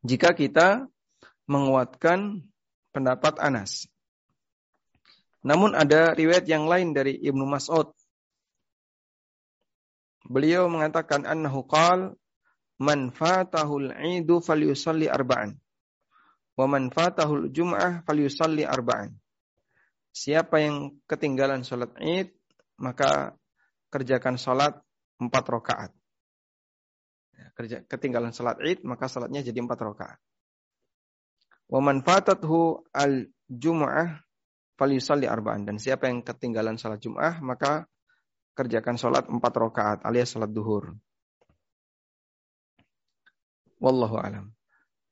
[0.03, 0.88] Jika kita
[1.49, 2.45] menguatkan
[2.93, 3.89] pendapat Anas.
[5.41, 7.89] Namun ada riwayat yang lain dari Ibnu Mas'ud.
[10.30, 12.13] Beliau mengatakan annahu qal
[12.78, 15.57] man fatahul idu falyusalli arba'an.
[16.53, 19.15] Wa man fatahul jum'ah falyusalli arba'an.
[20.10, 22.34] Siapa yang ketinggalan sholat id,
[22.82, 23.38] maka
[23.93, 24.74] kerjakan sholat
[25.22, 25.91] empat rakaat.
[27.38, 30.20] Ya, kerja, ketinggalan sholat id, maka sholatnya jadi empat rakaat.
[31.70, 34.26] Wa man fatathu al jum'ah
[34.82, 35.70] falyusalli arba'an.
[35.70, 37.86] Dan siapa yang ketinggalan sholat jum'ah, maka
[38.57, 40.97] kerjakan sholat empat rakaat alias sholat duhur.
[43.80, 44.51] Wallahu alam.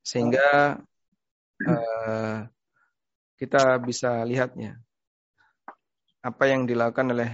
[0.04, 0.76] Sehingga
[1.64, 2.38] uh,
[3.38, 4.82] kita bisa lihatnya
[6.22, 7.30] apa yang dilakukan oleh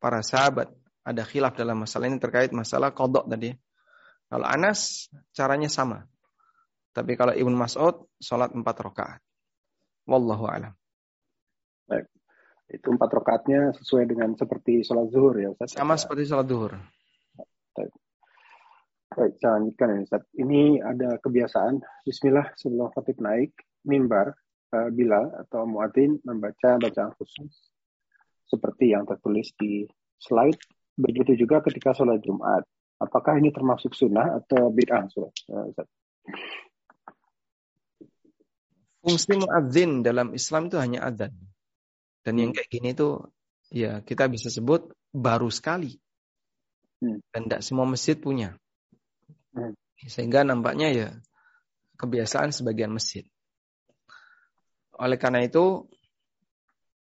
[0.00, 0.72] para sahabat.
[1.06, 3.54] Ada khilaf dalam masalah ini terkait masalah kodok tadi.
[4.26, 6.02] Kalau Anas caranya sama.
[6.90, 9.20] Tapi kalau Ibn Mas'ud sholat empat rakaat.
[10.10, 10.74] Wallahu a'lam.
[11.86, 12.10] Baik.
[12.66, 15.78] Itu empat rakaatnya sesuai dengan seperti sholat zuhur ya Ustaz?
[15.78, 16.74] Sama seperti sholat zuhur.
[17.76, 17.92] Baik.
[19.14, 20.22] Baik, saya lanjutkan ya Ustaz.
[20.34, 23.54] Ini ada kebiasaan, Bismillah sebelum khatib naik,
[23.86, 24.34] mimbar,
[24.74, 27.75] uh, Bilal atau Muadzin membaca bacaan khusus
[28.46, 29.86] seperti yang tertulis di
[30.16, 30.58] slide
[30.96, 32.64] begitu juga ketika sholat Jumat.
[32.96, 35.04] Apakah ini termasuk sunnah atau bid'ah?
[35.04, 35.84] Eh,
[39.04, 41.30] Fungsi muadzin dalam Islam itu hanya adzan.
[42.24, 42.58] Dan yang hmm.
[42.58, 43.22] kayak gini itu
[43.70, 45.94] ya kita bisa sebut baru sekali.
[47.04, 47.20] Hmm.
[47.30, 48.56] Dan tidak semua masjid punya.
[49.52, 49.76] Hmm.
[50.00, 51.08] Sehingga nampaknya ya
[52.00, 53.22] kebiasaan sebagian masjid.
[54.96, 55.84] Oleh karena itu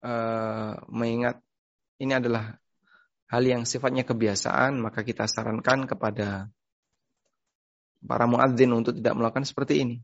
[0.05, 1.41] uh, mengingat
[1.97, 2.53] ini adalah
[3.25, 6.53] hal yang sifatnya kebiasaan, maka kita sarankan kepada
[8.05, 9.97] para muadzin untuk tidak melakukan seperti ini.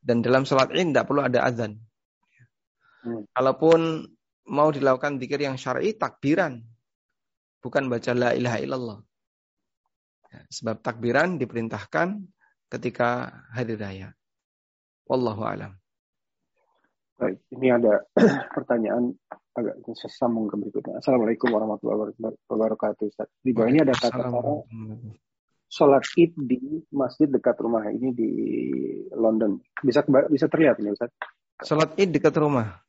[0.00, 1.80] Dan dalam sholat ini tidak perlu ada azan.
[3.04, 3.24] Hmm.
[3.32, 4.08] Kalaupun
[4.48, 6.60] mau dilakukan zikir yang syar'i, takbiran.
[7.60, 8.98] Bukan baca la ilaha illallah.
[10.30, 12.24] Ya, sebab takbiran diperintahkan
[12.72, 14.08] ketika hari raya.
[15.04, 15.76] Wallahu alam.
[17.20, 18.00] Baik, ini ada
[18.56, 19.12] pertanyaan
[19.52, 21.04] agak sesambung ke berikutnya.
[21.04, 22.16] Assalamualaikum warahmatullahi
[22.48, 23.12] wabarakatuh.
[23.44, 24.40] Di bawah ini ada kata kata
[25.68, 28.30] sholat id di masjid dekat rumah ini di
[29.12, 29.60] London.
[29.84, 30.00] Bisa
[30.32, 31.12] bisa terlihat ini Ustaz?
[31.60, 32.80] Sholat id dekat rumah.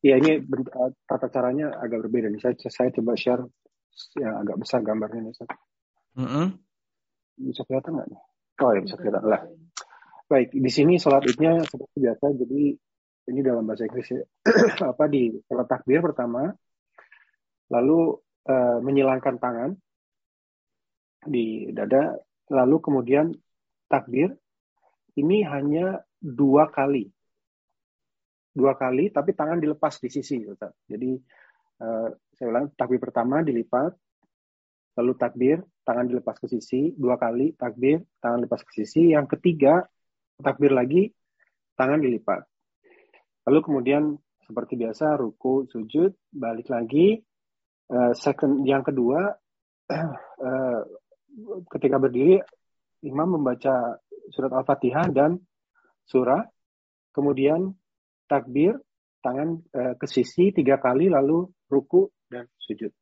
[0.00, 2.32] Ya ini eh, tata caranya agak berbeda.
[2.32, 2.40] Nih.
[2.40, 3.44] Saya, saya coba share
[4.16, 5.48] yang agak besar gambarnya nih Ustaz.
[6.16, 6.46] Mm -hmm.
[7.52, 8.20] Bisa kelihatan nggak nih?
[8.64, 9.42] Oh ya bisa kelihatan lah.
[10.28, 12.24] Baik, di sini sholat idnya seperti biasa.
[12.32, 12.87] Jadi
[13.28, 14.22] ini dalam bahasa Inggris ya,
[14.92, 16.48] apa di sholat takbir pertama,
[17.68, 18.16] lalu
[18.48, 19.70] uh, menyilangkan tangan
[21.28, 22.16] di dada,
[22.48, 23.30] lalu kemudian
[23.86, 24.32] takbir.
[25.18, 27.10] Ini hanya dua kali,
[28.54, 30.46] dua kali, tapi tangan dilepas di sisi.
[30.46, 30.70] Ustaz.
[30.86, 31.18] Jadi
[31.82, 32.08] uh,
[32.38, 33.98] saya ulang, takbir pertama dilipat,
[34.94, 39.10] lalu takbir, tangan dilepas ke sisi, dua kali takbir, tangan dilepas ke sisi.
[39.10, 39.82] Yang ketiga,
[40.38, 41.10] takbir lagi,
[41.74, 42.46] tangan dilipat.
[43.48, 44.12] Lalu kemudian
[44.44, 47.16] seperti biasa ruku, sujud, balik lagi.
[47.88, 49.32] Uh, second yang kedua
[49.88, 50.80] uh,
[51.72, 52.36] ketika berdiri
[53.00, 53.96] imam membaca
[54.28, 55.40] surat Al-Fatihah dan
[56.04, 56.44] surah.
[57.16, 57.72] Kemudian
[58.28, 58.76] takbir,
[59.24, 62.92] tangan uh, ke sisi tiga kali lalu ruku dan sujud.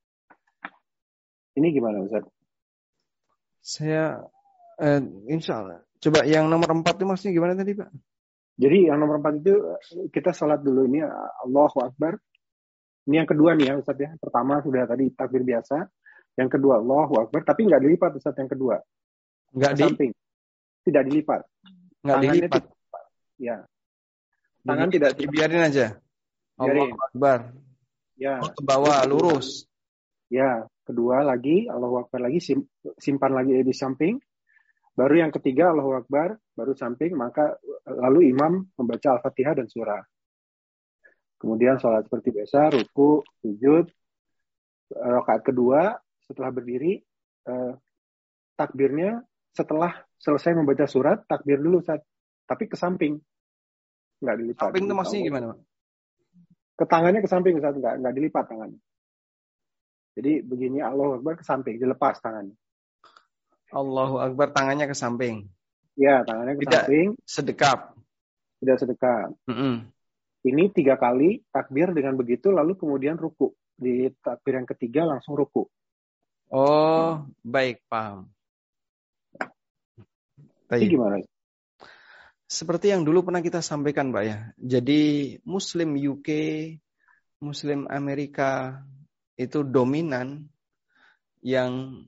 [1.58, 2.22] Ini gimana Ustaz?
[3.58, 4.22] Saya
[4.78, 5.82] uh, insya Allah.
[5.98, 7.90] Coba yang nomor empat itu maksudnya gimana tadi Pak?
[8.56, 9.52] Jadi yang nomor empat itu
[10.08, 11.04] kita sholat dulu ini
[11.44, 12.16] Allahu Akbar.
[13.06, 14.16] Ini yang kedua nih ya Ustaz ya.
[14.16, 15.84] Pertama sudah tadi takbir biasa.
[16.40, 17.44] Yang kedua Allahu Akbar.
[17.44, 18.80] Tapi nggak dilipat Ustaz yang kedua.
[19.52, 19.80] Nggak di...
[19.84, 20.12] samping.
[20.88, 21.40] Tidak dilipat.
[22.00, 22.62] Nggak Tangannya dilipat.
[22.64, 23.04] Tidak,
[23.36, 23.56] ya.
[24.66, 25.86] Tangan tidak dibiarin aja.
[26.56, 27.38] Allahu Akbar.
[28.16, 28.40] Ya.
[28.40, 29.68] Oh, ke bawah lurus.
[30.32, 30.64] Ya.
[30.86, 32.40] Kedua lagi Allahu Akbar lagi
[32.96, 34.16] simpan lagi di samping.
[34.96, 40.00] Baru yang ketiga Allahu Akbar, baru samping, maka lalu imam membaca Al-Fatihah dan surah.
[41.36, 43.92] Kemudian sholat seperti biasa, ruku, sujud,
[44.96, 46.96] rakaat kedua setelah berdiri,
[47.44, 47.72] eh,
[48.56, 49.20] takbirnya
[49.52, 52.00] setelah selesai membaca surat, takbir dulu saat
[52.48, 53.20] tapi ke samping,
[54.24, 54.64] nggak dilipat.
[54.72, 55.46] Samping itu maksudnya gimana?
[56.72, 58.80] Ke tangannya ke samping saat nggak nggak dilipat tangannya.
[60.16, 62.56] Jadi begini Allah Akbar ke samping, dilepas tangannya.
[63.74, 65.50] Allahu Akbar tangannya ke samping.
[65.96, 67.08] Ya, tangannya ke Tidak samping.
[67.26, 67.78] Sedekap.
[68.62, 69.34] Tidak sedekap.
[69.48, 69.74] Mm -hmm.
[70.46, 73.50] Ini tiga kali takbir dengan begitu, lalu kemudian ruku.
[73.74, 75.66] Di takbir yang ketiga langsung ruku.
[76.54, 78.30] Oh, baik, paham.
[80.70, 81.18] Ini gimana?
[82.46, 84.38] Seperti yang dulu pernah kita sampaikan, Pak ya.
[84.54, 86.30] Jadi Muslim UK,
[87.42, 88.82] Muslim Amerika
[89.34, 90.46] itu dominan
[91.42, 92.02] yang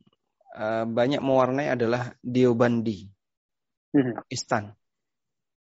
[0.49, 3.05] Eh, banyak mewarnai adalah Diobandi,
[3.92, 4.24] hmm.
[4.24, 4.72] Pakistan.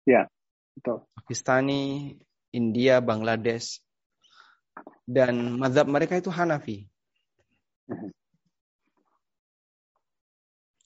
[0.08, 0.32] Ya,
[0.80, 1.04] betul.
[1.12, 2.16] Pakistani,
[2.56, 3.84] India, Bangladesh,
[5.04, 6.88] dan mazhab mereka itu Hanafi.
[7.92, 8.10] Hmm.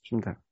[0.02, 0.45] Sebentar.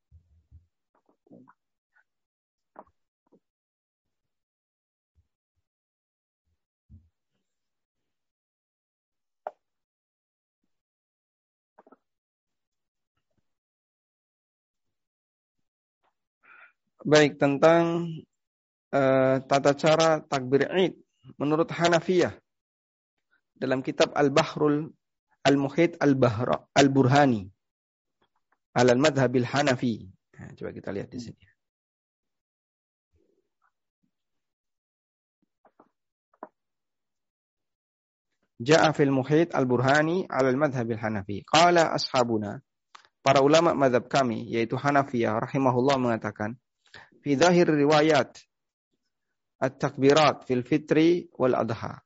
[17.04, 18.16] Baik, tentang
[18.88, 20.96] uh, tata cara takbir Id
[21.36, 22.32] menurut Hanafiyah
[23.60, 24.88] dalam kitab Al-Bahrul
[25.44, 27.44] Al-Muhit Al-Bahra Al-Burhani
[28.72, 30.08] Al-Madhabil Hanafi.
[30.40, 31.44] Nah, coba kita lihat di sini.
[38.64, 41.44] Ja'a fil muhit al-burhani al madhabil hanafi.
[41.44, 42.64] Qala ashabuna.
[43.20, 46.56] Para ulama madhab kami, yaitu Hanafiyah, rahimahullah mengatakan,
[47.24, 48.36] fi zahir riwayat
[49.56, 52.04] at-takbirat fil fitri wal adha.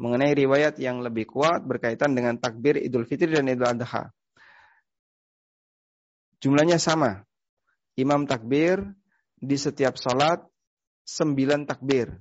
[0.00, 4.12] Mengenai riwayat yang lebih kuat berkaitan dengan takbir Idul Fitri dan Idul Adha.
[6.36, 7.24] Jumlahnya sama.
[7.96, 8.84] Imam takbir
[9.40, 10.44] di setiap sholat
[11.08, 12.12] sembilan takbir.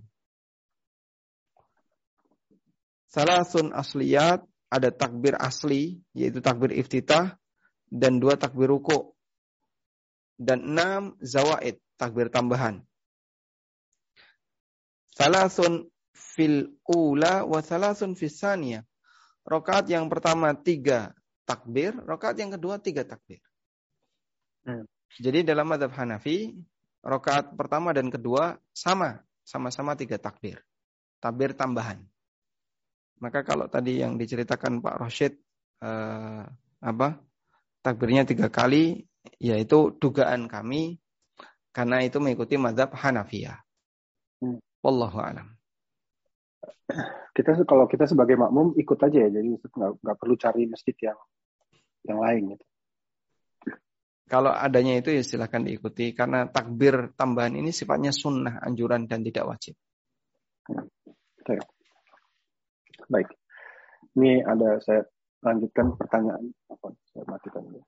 [3.12, 7.36] Salasun asliyat ada takbir asli yaitu takbir iftitah
[7.92, 9.15] dan dua takbir ruku
[10.36, 12.84] dan enam zawaid takbir tambahan.
[15.16, 18.84] Salasun fil ula wa salasun fis saniyah.
[19.88, 21.16] Yang pertama tiga
[21.46, 23.40] takbir, rakaat yang kedua tiga takbir.
[24.66, 24.84] Hmm.
[25.16, 26.52] Jadi dalam madhab Hanafi,
[27.06, 30.60] rokaat pertama dan kedua sama, sama-sama tiga takbir.
[31.22, 32.02] Takbir tambahan.
[33.22, 35.40] Maka kalau tadi yang diceritakan Pak Roshid,
[35.80, 36.44] eh,
[36.84, 37.08] apa
[37.80, 39.06] takbirnya tiga kali,
[39.42, 41.02] yaitu dugaan kami
[41.76, 43.60] karena itu mengikuti madhab Hanafiyah.
[44.40, 44.60] Hmm.
[44.80, 45.48] Wallahu alam.
[47.36, 49.60] Kita kalau kita sebagai makmum ikut aja ya, jadi
[50.00, 51.20] nggak perlu cari masjid yang
[52.06, 52.66] yang lain gitu.
[54.26, 59.46] Kalau adanya itu ya silahkan diikuti karena takbir tambahan ini sifatnya sunnah, anjuran dan tidak
[59.46, 59.78] wajib.
[61.46, 61.62] Oke.
[63.06, 63.30] Baik.
[64.18, 65.06] Ini ada saya
[65.46, 67.86] lanjutkan pertanyaan apa saya matikan dulu.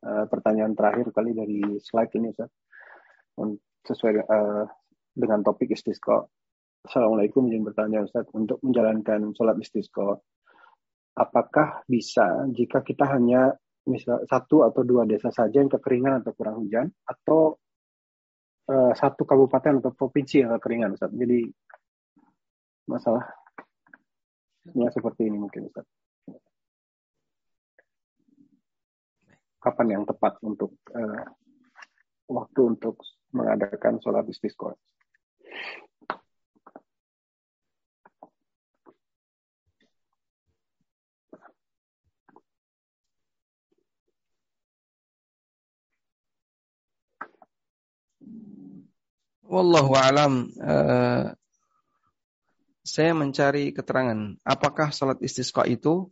[0.00, 2.48] Uh, pertanyaan terakhir kali dari slide ini Ustaz.
[3.84, 4.64] Sesuai uh,
[5.12, 6.24] dengan topik istisqa.
[6.80, 10.16] Assalamualaikum izin bertanya Ustaz untuk menjalankan sholat istisqa
[11.20, 13.52] apakah bisa jika kita hanya
[13.84, 17.60] misal satu atau dua desa saja yang kekeringan atau kurang hujan atau
[18.72, 21.12] uh, satu kabupaten atau provinsi yang kekeringan Ustaz.
[21.12, 21.44] Jadi
[22.88, 23.24] masalah
[24.72, 25.84] ya seperti ini mungkin Ustaz.
[29.60, 31.24] Kapan yang tepat untuk uh,
[32.32, 32.96] waktu untuk
[33.36, 34.72] mengadakan sholat istisqa?
[49.50, 50.46] Wallahu alam.
[50.62, 51.34] Uh,
[52.86, 56.06] saya mencari keterangan apakah salat istisqa itu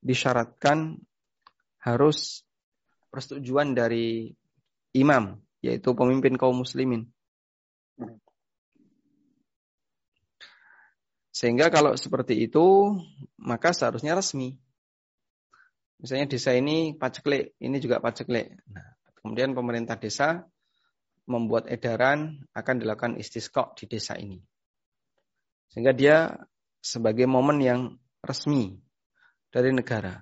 [0.00, 0.96] disyaratkan
[1.84, 2.45] harus
[3.16, 4.28] persetujuan dari
[4.92, 7.08] imam yaitu pemimpin kaum muslimin.
[11.32, 12.92] Sehingga kalau seperti itu
[13.40, 14.60] maka seharusnya resmi.
[15.96, 18.52] Misalnya desa ini paceklik, ini juga paceklik.
[18.68, 18.84] Nah,
[19.16, 20.44] kemudian pemerintah desa
[21.24, 24.44] membuat edaran akan dilakukan istisqa di desa ini.
[25.72, 26.36] Sehingga dia
[26.84, 27.80] sebagai momen yang
[28.20, 28.76] resmi
[29.48, 30.20] dari negara.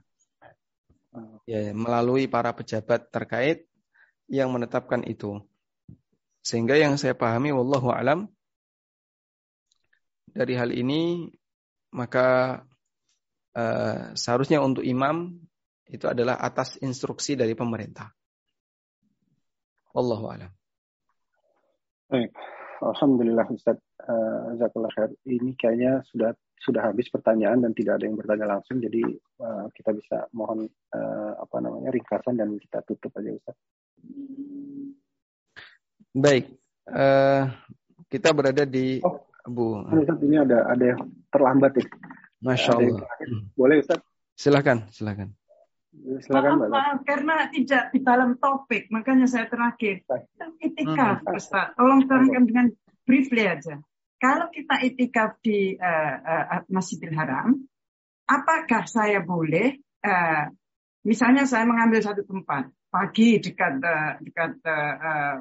[1.46, 3.70] Ya, melalui para pejabat terkait
[4.26, 5.38] yang menetapkan itu.
[6.42, 8.28] Sehingga yang saya pahami wallahu alam
[10.34, 11.30] dari hal ini
[11.94, 12.60] maka
[13.54, 15.38] uh, seharusnya untuk imam
[15.86, 18.10] itu adalah atas instruksi dari pemerintah.
[19.94, 20.50] Wallahu alam.
[22.10, 22.34] Baik.
[22.82, 24.58] Alhamdulillah Ustaz uh,
[24.98, 25.14] khair.
[25.22, 26.34] Ini kayaknya sudah
[26.64, 29.04] sudah habis pertanyaan dan tidak ada yang bertanya langsung jadi
[29.44, 30.64] uh, kita bisa mohon
[30.96, 33.56] uh, apa namanya ringkasan dan kita tutup aja Ustaz.
[36.16, 36.56] Baik.
[36.88, 37.52] Uh,
[38.08, 39.84] kita berada di oh, Bu.
[39.92, 41.86] Ustaz ini ada ada yang terlambat ya.
[42.40, 43.04] Masya Allah.
[43.52, 44.00] Boleh Ustaz?
[44.34, 45.36] Silakan, silakan.
[45.94, 50.02] Silakan, maaf, maaf, karena tidak di dalam topik, makanya saya terakhir.
[50.58, 51.38] Itikaf, hmm.
[51.38, 51.70] Ustaz.
[51.78, 52.66] Tolong terangkan dengan
[53.06, 53.78] briefly aja.
[54.25, 57.61] Kalau kita itikaf di uh, uh, Masjidil Haram,
[58.25, 60.49] apakah saya boleh, uh,
[61.05, 65.37] misalnya saya mengambil satu tempat, pagi dekat uh, dekat uh, uh,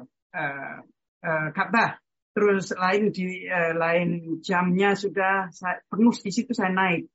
[1.24, 1.96] uh, Ka'bah,
[2.36, 7.08] terus lain di uh, lain jamnya sudah saya, penuh di situ saya naik.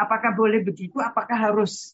[0.00, 0.96] Apakah boleh begitu?
[0.96, 1.92] Apakah harus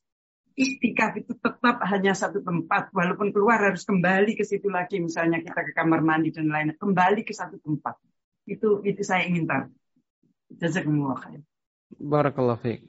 [0.59, 5.63] Iktikaf itu tetap hanya satu tempat, walaupun keluar harus kembali ke situ lagi, misalnya kita
[5.63, 7.95] ke kamar mandi dan lain-lain, kembali ke satu tempat.
[8.49, 9.69] Itu itu saya ingin tahu.
[10.57, 11.45] Jazakumullah khair.
[12.01, 12.89] Barakallah fiqh.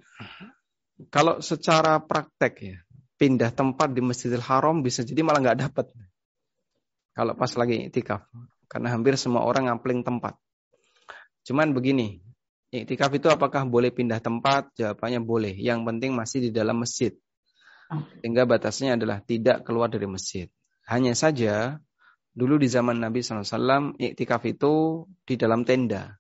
[1.12, 2.78] Kalau secara praktek ya,
[3.20, 5.92] pindah tempat di Masjidil Haram bisa jadi malah nggak dapat.
[7.16, 8.24] Kalau pas lagi iktikaf.
[8.72, 10.40] Karena hampir semua orang ngampling tempat.
[11.44, 12.24] Cuman begini,
[12.72, 14.72] iktikaf itu apakah boleh pindah tempat?
[14.80, 15.54] Jawabannya boleh.
[15.58, 17.12] Yang penting masih di dalam masjid.
[18.22, 20.48] Sehingga batasnya adalah tidak keluar dari masjid.
[20.86, 21.82] Hanya saja
[22.40, 26.16] dulu di zaman Nabi SAW iktikaf itu di dalam tenda.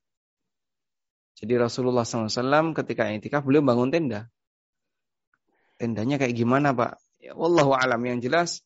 [1.40, 4.28] Jadi Rasulullah SAW ketika iktikaf beliau bangun tenda.
[5.80, 7.00] Tendanya kayak gimana Pak?
[7.24, 8.60] Ya, Wallahu alam yang jelas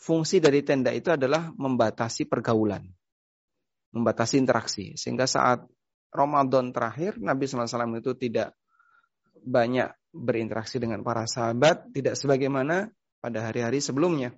[0.00, 2.88] fungsi dari tenda itu adalah membatasi pergaulan.
[3.92, 4.96] Membatasi interaksi.
[4.96, 5.68] Sehingga saat
[6.08, 8.56] Ramadan terakhir Nabi SAW itu tidak
[9.44, 12.88] banyak berinteraksi dengan para sahabat tidak sebagaimana
[13.20, 14.32] pada hari-hari sebelumnya.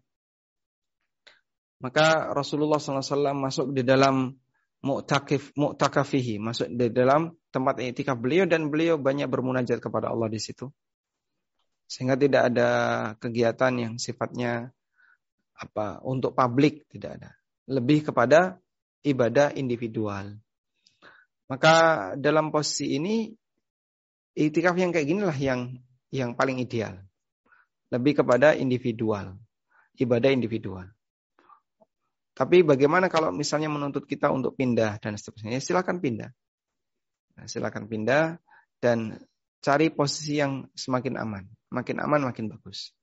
[1.80, 4.36] Maka Rasulullah SAW masuk di dalam
[4.84, 10.40] mu'takif mu'takafihi, masuk di dalam tempat itikaf beliau dan beliau banyak bermunajat kepada Allah di
[10.40, 10.68] situ.
[11.88, 12.70] Sehingga tidak ada
[13.16, 14.70] kegiatan yang sifatnya
[15.56, 17.30] apa untuk publik tidak ada.
[17.68, 18.60] Lebih kepada
[19.04, 20.36] ibadah individual.
[21.50, 21.74] Maka
[22.14, 23.26] dalam posisi ini
[24.36, 25.80] itikaf yang kayak gini lah yang
[26.12, 27.00] yang paling ideal.
[27.90, 29.34] Lebih kepada individual,
[29.98, 30.86] ibadah individual.
[32.41, 35.53] Tapi bagaimana kalau misalnya menuntut kita untuk pindah dan seterusnya?
[35.53, 36.32] Ya, silakan pindah.
[37.36, 38.41] Nah, silakan pindah
[38.80, 39.20] dan
[39.61, 41.45] cari posisi yang semakin aman.
[41.68, 42.97] Makin aman makin bagus.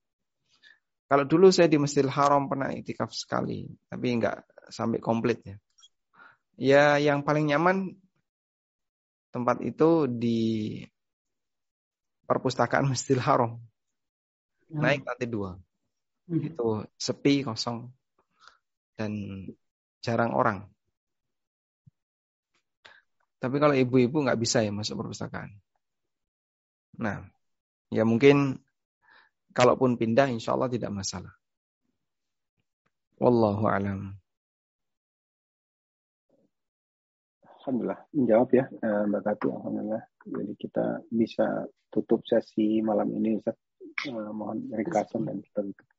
[1.06, 4.42] Kalau dulu saya di Masjidil Haram pernah itikaf sekali, tapi enggak
[4.74, 5.58] sampai komplit ya.
[6.58, 7.94] Ya yang paling nyaman
[9.30, 10.82] tempat itu di
[12.26, 13.62] perpustakaan Masjidil Haram.
[14.74, 14.82] Hmm.
[14.82, 15.62] Naik lantai dua.
[16.26, 16.42] Hmm.
[16.42, 17.97] Itu sepi, kosong.
[18.98, 19.46] Dan
[20.02, 20.66] jarang orang.
[23.38, 25.54] Tapi kalau ibu-ibu nggak bisa ya masuk perpustakaan.
[26.98, 27.22] Nah,
[27.94, 28.58] ya mungkin
[29.54, 31.34] kalaupun pindah insya Allah tidak masalah.
[33.22, 34.18] Wallahu alam.
[37.42, 40.04] Alhamdulillah menjawab ya eh, Mbak Tati Alhamdulillah.
[40.24, 41.46] Jadi kita bisa
[41.92, 43.58] tutup sesi malam ini Ustaz.
[44.08, 45.97] Eh, mohon ringkasan dan kita tutup.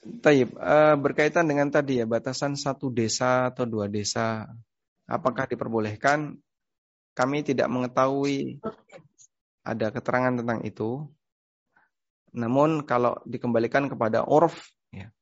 [0.00, 4.48] Taib, uh, berkaitan dengan tadi ya batasan satu desa atau dua desa,
[5.04, 6.40] apakah diperbolehkan?
[7.12, 8.64] Kami tidak mengetahui
[9.60, 11.04] ada keterangan tentang itu.
[12.32, 15.12] Namun kalau dikembalikan kepada urf, ya,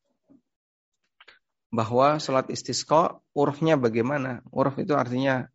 [1.75, 4.47] bahwa sholat istisqa urfnya bagaimana?
[4.55, 5.51] Urf itu artinya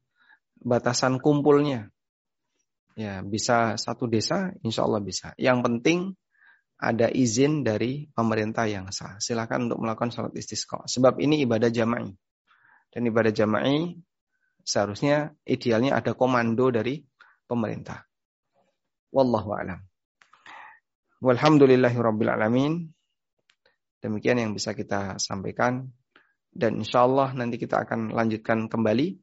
[0.60, 1.88] batasan kumpulnya.
[3.00, 5.32] Ya, bisa satu desa, insya Allah bisa.
[5.40, 6.00] Yang penting
[6.84, 9.16] ada izin dari pemerintah yang sah.
[9.24, 10.84] Silakan untuk melakukan sholat istisqa.
[10.84, 12.12] Sebab ini ibadah jama'i.
[12.92, 13.96] Dan ibadah jama'i
[14.62, 17.00] seharusnya idealnya ada komando dari
[17.48, 18.04] pemerintah.
[19.16, 19.80] Wallahu a'lam.
[21.24, 22.74] Walhamdulillahi rabbil alamin.
[24.04, 25.88] Demikian yang bisa kita sampaikan.
[26.52, 29.18] Dan insya Allah nanti kita akan lanjutkan kembali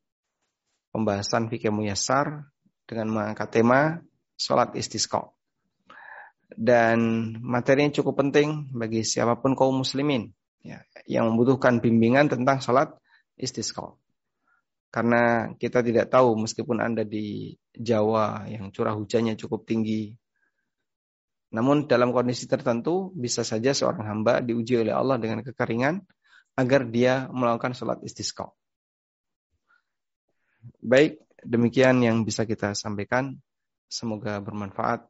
[0.91, 2.51] pembahasan fikih muyassar
[2.89, 4.03] dengan mengangkat tema
[4.35, 5.31] sholat istisqa.
[6.51, 6.99] Dan
[7.39, 10.35] materinya cukup penting bagi siapa pun kaum muslimin
[10.67, 12.91] ya, yang membutuhkan bimbingan tentang sholat
[13.39, 13.95] istisqa.
[14.91, 20.11] Karena kita tidak tahu meskipun Anda di Jawa yang curah hujannya cukup tinggi.
[21.55, 26.03] Namun dalam kondisi tertentu bisa saja seorang hamba diuji oleh Allah dengan kekeringan
[26.59, 28.51] agar dia melakukan sholat istisqa.
[30.83, 33.39] Baik, demikian yang bisa kita sampaikan.
[33.91, 35.07] Semoga bermanfaat.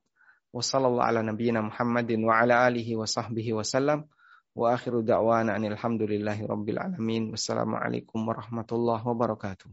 [0.50, 4.10] Wassalamualaikum ala nabiyyina Muhammadin wa ala alihi wa sahbihi wasallam.
[4.50, 7.30] Wa akhiru da'wana alhamdulillahi rabbil alamin.
[7.30, 9.70] Wassalamualaikum warahmatullahi wabarakatuh.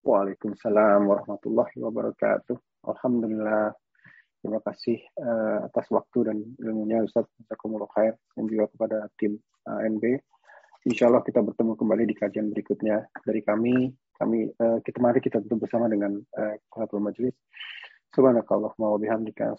[0.00, 2.56] Waalaikumsalam warahmatullahi wabarakatuh.
[2.88, 3.76] Alhamdulillah.
[4.40, 7.28] Terima kasih uh, atas waktu dan ilmunya Ustaz
[7.92, 9.36] khair dan juga kepada tim
[9.68, 10.02] ANB.
[10.88, 15.42] Insya Allah kita bertemu kembali di kajian berikutnya dari kami kami uh, kita mari kita
[15.42, 17.34] tutup bersama dengan uh, eh, majelis.
[18.12, 19.56] Subhanakallahumma wa bihamdika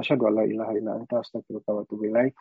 [0.00, 2.32] asyhadu an la ilaha illa anta astaghfiruka wa atubu ilaik.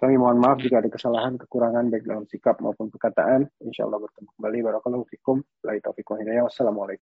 [0.00, 3.46] Kami mohon maaf jika ada kesalahan, kekurangan baik dalam sikap maupun perkataan.
[3.62, 4.58] Insya Allah bertemu kembali.
[4.64, 5.44] Barakallahu fikum.
[5.62, 7.00] Wassalamualaikum.